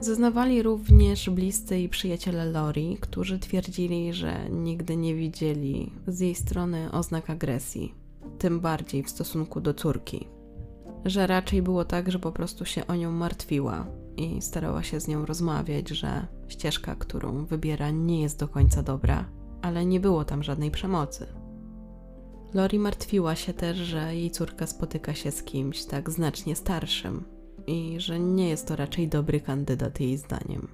[0.00, 6.92] Zeznawali również bliscy i przyjaciele Lori, którzy twierdzili, że nigdy nie widzieli z jej strony
[6.92, 7.94] oznak agresji,
[8.38, 10.28] tym bardziej w stosunku do córki.
[11.04, 13.86] Że raczej było tak, że po prostu się o nią martwiła
[14.16, 19.28] i starała się z nią rozmawiać, że ścieżka, którą wybiera, nie jest do końca dobra,
[19.62, 21.26] ale nie było tam żadnej przemocy.
[22.54, 27.24] Lori martwiła się też, że jej córka spotyka się z kimś tak znacznie starszym,
[27.70, 30.68] i że nie jest to raczej dobry kandydat jej zdaniem.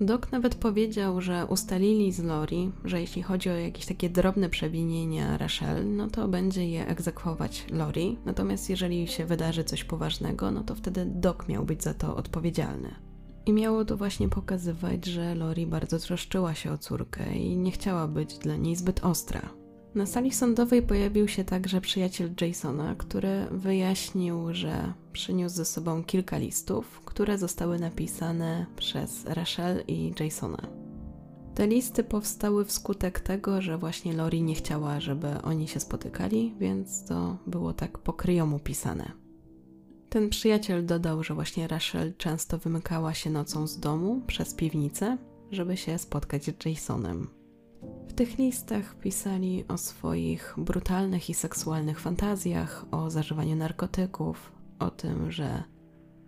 [0.00, 5.38] Doc nawet powiedział, że ustalili z Lori, że jeśli chodzi o jakieś takie drobne przewinienia
[5.38, 10.74] Rachel, no to będzie je egzekwować Lori, natomiast jeżeli się wydarzy coś poważnego, no to
[10.74, 12.94] wtedy Doc miał być za to odpowiedzialny.
[13.46, 18.08] I miało to właśnie pokazywać, że Lori bardzo troszczyła się o córkę i nie chciała
[18.08, 19.63] być dla niej zbyt ostra.
[19.94, 26.38] Na sali sądowej pojawił się także przyjaciel Jasona, który wyjaśnił, że przyniósł ze sobą kilka
[26.38, 30.66] listów, które zostały napisane przez Rachel i Jasona.
[31.54, 37.04] Te listy powstały wskutek tego, że właśnie Lori nie chciała, żeby oni się spotykali, więc
[37.04, 39.12] to było tak po kryjomu pisane.
[40.08, 45.18] Ten przyjaciel dodał, że właśnie Rachel często wymykała się nocą z domu przez piwnicę,
[45.50, 47.43] żeby się spotkać z Jasonem.
[48.08, 55.32] W tych listach pisali o swoich brutalnych i seksualnych fantazjach, o zażywaniu narkotyków, o tym,
[55.32, 55.62] że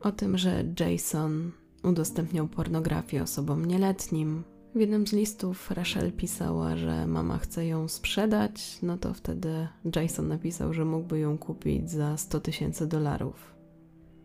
[0.01, 1.53] o tym, że Jason
[1.85, 4.45] udostępniał pornografię osobom nieletnim.
[4.75, 10.29] W jednym z listów Rachel pisała, że mama chce ją sprzedać, no to wtedy Jason
[10.29, 13.57] napisał, że mógłby ją kupić za 100 tysięcy dolarów.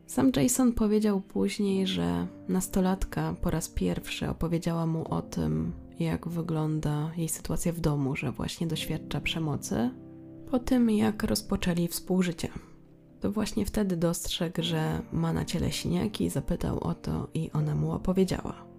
[0.07, 5.71] Sam Jason powiedział później, że nastolatka po raz pierwszy opowiedziała mu o tym,
[6.03, 9.89] jak wygląda jej sytuacja w domu, że właśnie doświadcza przemocy,
[10.51, 12.49] po tym jak rozpoczęli współżycie.
[13.19, 17.91] To właśnie wtedy dostrzegł, że ma na ciele siniaki, zapytał o to i ona mu
[17.91, 18.71] opowiedziała.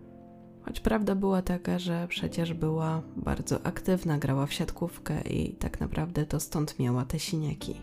[0.62, 6.26] Choć prawda była taka, że przecież była bardzo aktywna, grała w siatkówkę i tak naprawdę
[6.26, 7.74] to stąd miała te siniaki.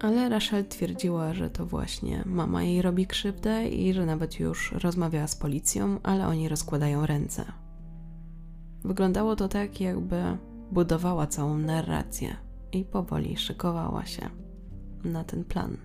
[0.00, 5.26] Ale Rachel twierdziła, że to właśnie mama jej robi krzywdę i że nawet już rozmawiała
[5.26, 7.61] z policją, ale oni rozkładają ręce.
[8.84, 10.22] Wyglądało to tak, jakby
[10.72, 12.36] budowała całą narrację
[12.72, 14.30] i powoli szykowała się
[15.04, 15.76] na ten plan.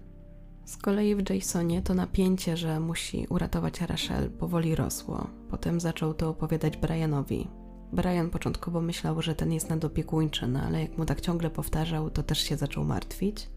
[0.66, 5.28] Z kolei w Jasonie to napięcie, że musi uratować Rachel, powoli rosło.
[5.50, 7.48] Potem zaczął to opowiadać Brianowi.
[7.94, 12.24] Brian początkowo myślał, że ten jest nadopiekuńczy, no ale jak mu tak ciągle powtarzał, to
[12.24, 13.50] też się zaczął martwić.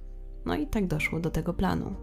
[0.45, 1.95] No i tak doszło do tego planu.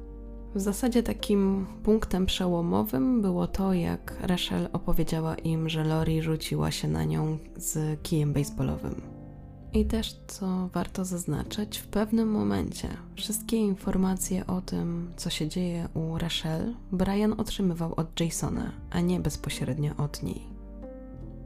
[0.57, 6.87] W zasadzie takim punktem przełomowym było to, jak Rachel opowiedziała im, że Lori rzuciła się
[6.87, 9.01] na nią z kijem baseballowym.
[9.73, 15.89] I też, co warto zaznaczyć, w pewnym momencie wszystkie informacje o tym, co się dzieje
[15.93, 20.41] u Rachel, Brian otrzymywał od Jasona, a nie bezpośrednio od niej.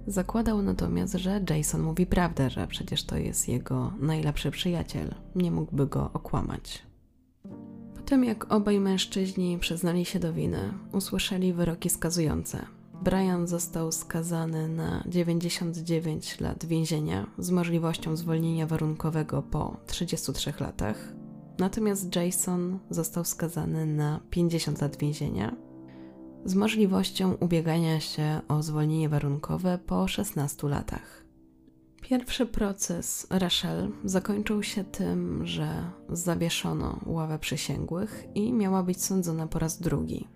[0.08, 5.88] Zakładał natomiast, że Jason mówi prawdę, że przecież to jest jego najlepszy przyjaciel, nie mógłby
[5.88, 6.91] go okłamać
[8.12, 12.66] tym jak obaj mężczyźni przyznali się do winy, usłyszeli wyroki skazujące.
[13.04, 21.14] Brian został skazany na 99 lat więzienia z możliwością zwolnienia warunkowego po 33 latach,
[21.60, 25.56] natomiast Jason został skazany na 50 lat więzienia
[26.46, 31.21] z możliwością ubiegania się o zwolnienie warunkowe po 16 latach.
[32.02, 39.60] Pierwszy proces Rachel zakończył się tym, że zawieszono ławę przysięgłych i miała być sądzona po
[39.60, 40.28] raz drugi.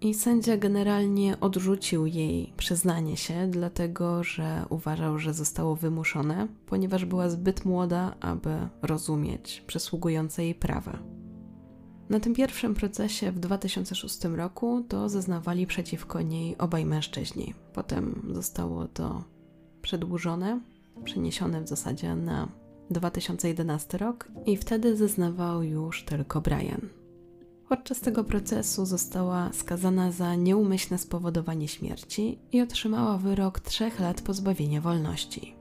[0.00, 7.28] I sędzia generalnie odrzucił jej przyznanie się, dlatego że uważał, że zostało wymuszone, ponieważ była
[7.28, 10.98] zbyt młoda, aby rozumieć przysługujące jej prawa.
[12.08, 17.54] Na tym pierwszym procesie w 2006 roku to zeznawali przeciwko niej obaj mężczyźni.
[17.72, 19.24] Potem zostało to
[19.82, 20.60] przedłużone,
[21.04, 22.48] przeniesione w zasadzie na
[22.90, 26.88] 2011 rok i wtedy zeznawał już tylko Brian.
[27.68, 34.80] Podczas tego procesu została skazana za nieumyślne spowodowanie śmierci i otrzymała wyrok trzech lat pozbawienia
[34.80, 35.54] wolności.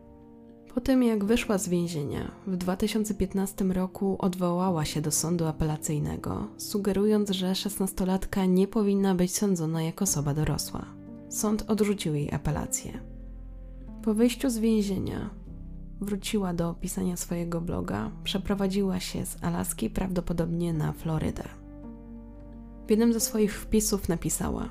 [0.73, 7.29] Po tym jak wyszła z więzienia, w 2015 roku odwołała się do sądu apelacyjnego, sugerując,
[7.29, 10.85] że szesnastolatka nie powinna być sądzona jako osoba dorosła.
[11.29, 13.16] Sąd odrzucił jej apelację.
[14.07, 15.29] Po wyjściu z więzienia
[16.01, 21.43] wróciła do pisania swojego bloga, przeprowadziła się z Alaski prawdopodobnie na Florydę.
[22.87, 24.69] W jednym ze swoich wpisów napisała: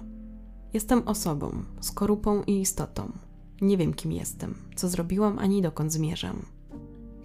[0.72, 3.12] Jestem osobą, skorupą i istotą.
[3.60, 6.42] Nie wiem, kim jestem, co zrobiłam ani dokąd zmierzam.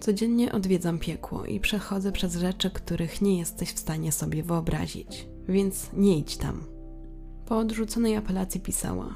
[0.00, 5.90] Codziennie odwiedzam piekło i przechodzę przez rzeczy, których nie jesteś w stanie sobie wyobrazić, więc
[5.92, 6.64] nie idź tam.
[7.46, 9.14] Po odrzuconej apelacji pisała: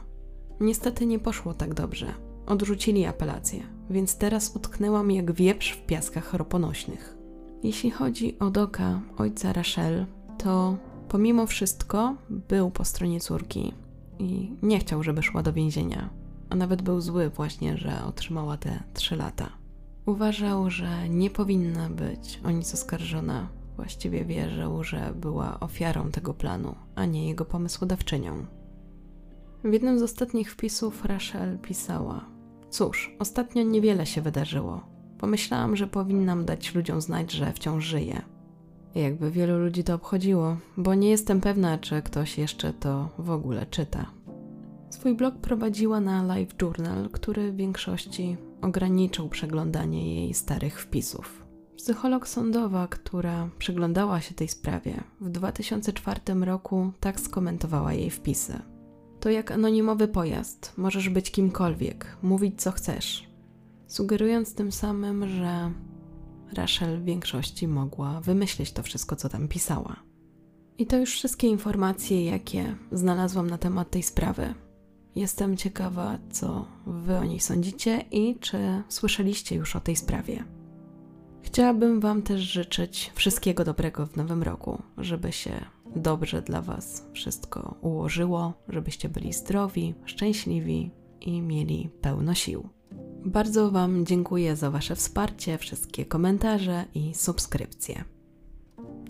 [0.61, 2.26] Niestety nie poszło tak dobrze.
[2.47, 7.17] Odrzucili apelację, więc teraz utknęłam jak wieprz w piaskach roponośnych.
[7.63, 10.07] Jeśli chodzi o Doka, ojca Rachel,
[10.39, 10.77] to
[11.09, 13.73] pomimo wszystko był po stronie córki
[14.19, 16.11] i nie chciał, żeby szła do więzienia,
[16.51, 19.49] a nawet był zły właśnie, że otrzymała te trzy lata.
[20.07, 23.49] Uważał, że nie powinna być o nic oskarżona.
[23.77, 28.47] Właściwie wierzył, że była ofiarą tego planu, a nie jego pomysłodawczynią.
[29.65, 32.25] W jednym z ostatnich wpisów Rachel pisała:
[32.71, 34.81] Cóż, ostatnio niewiele się wydarzyło.
[35.19, 38.23] Pomyślałam, że powinnam dać ludziom znać, że wciąż żyję.
[38.95, 43.67] Jakby wielu ludzi to obchodziło, bo nie jestem pewna, czy ktoś jeszcze to w ogóle
[43.67, 44.07] czyta.
[44.91, 51.47] Swój blog prowadziła na Live Journal, który w większości ograniczył przeglądanie jej starych wpisów.
[51.77, 58.76] Psycholog sądowa, która przyglądała się tej sprawie, w 2004 roku tak skomentowała jej wpisy.
[59.27, 63.27] To jak anonimowy pojazd, możesz być kimkolwiek, mówić co chcesz,
[63.87, 65.73] sugerując tym samym, że
[66.53, 69.97] Rachel w większości mogła wymyślić to wszystko, co tam pisała.
[70.79, 74.55] I to już wszystkie informacje, jakie znalazłam na temat tej sprawy.
[75.17, 80.45] Jestem ciekawa, co Wy o niej sądzicie i czy słyszeliście już o tej sprawie.
[81.43, 87.75] Chciałabym Wam też życzyć wszystkiego dobrego w nowym roku, żeby się dobrze dla Was wszystko
[87.81, 90.91] ułożyło, żebyście byli zdrowi, szczęśliwi
[91.21, 92.69] i mieli pełno sił.
[93.25, 98.05] Bardzo Wam dziękuję za Wasze wsparcie, wszystkie komentarze i subskrypcje.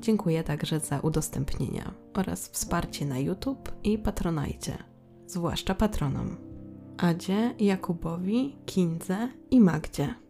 [0.00, 4.78] Dziękuję także za udostępnienia oraz wsparcie na YouTube i Patronajcie,
[5.26, 6.36] zwłaszcza patronom
[6.98, 10.25] Adzie, Jakubowi, Kindze i Magdzie.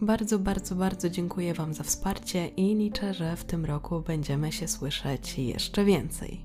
[0.00, 4.68] Bardzo, bardzo, bardzo dziękuję Wam za wsparcie i liczę, że w tym roku będziemy się
[4.68, 6.44] słyszeć jeszcze więcej.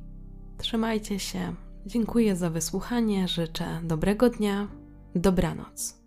[0.58, 1.56] Trzymajcie się.
[1.86, 3.28] Dziękuję za wysłuchanie.
[3.28, 4.68] Życzę dobrego dnia.
[5.16, 6.01] Dobranoc.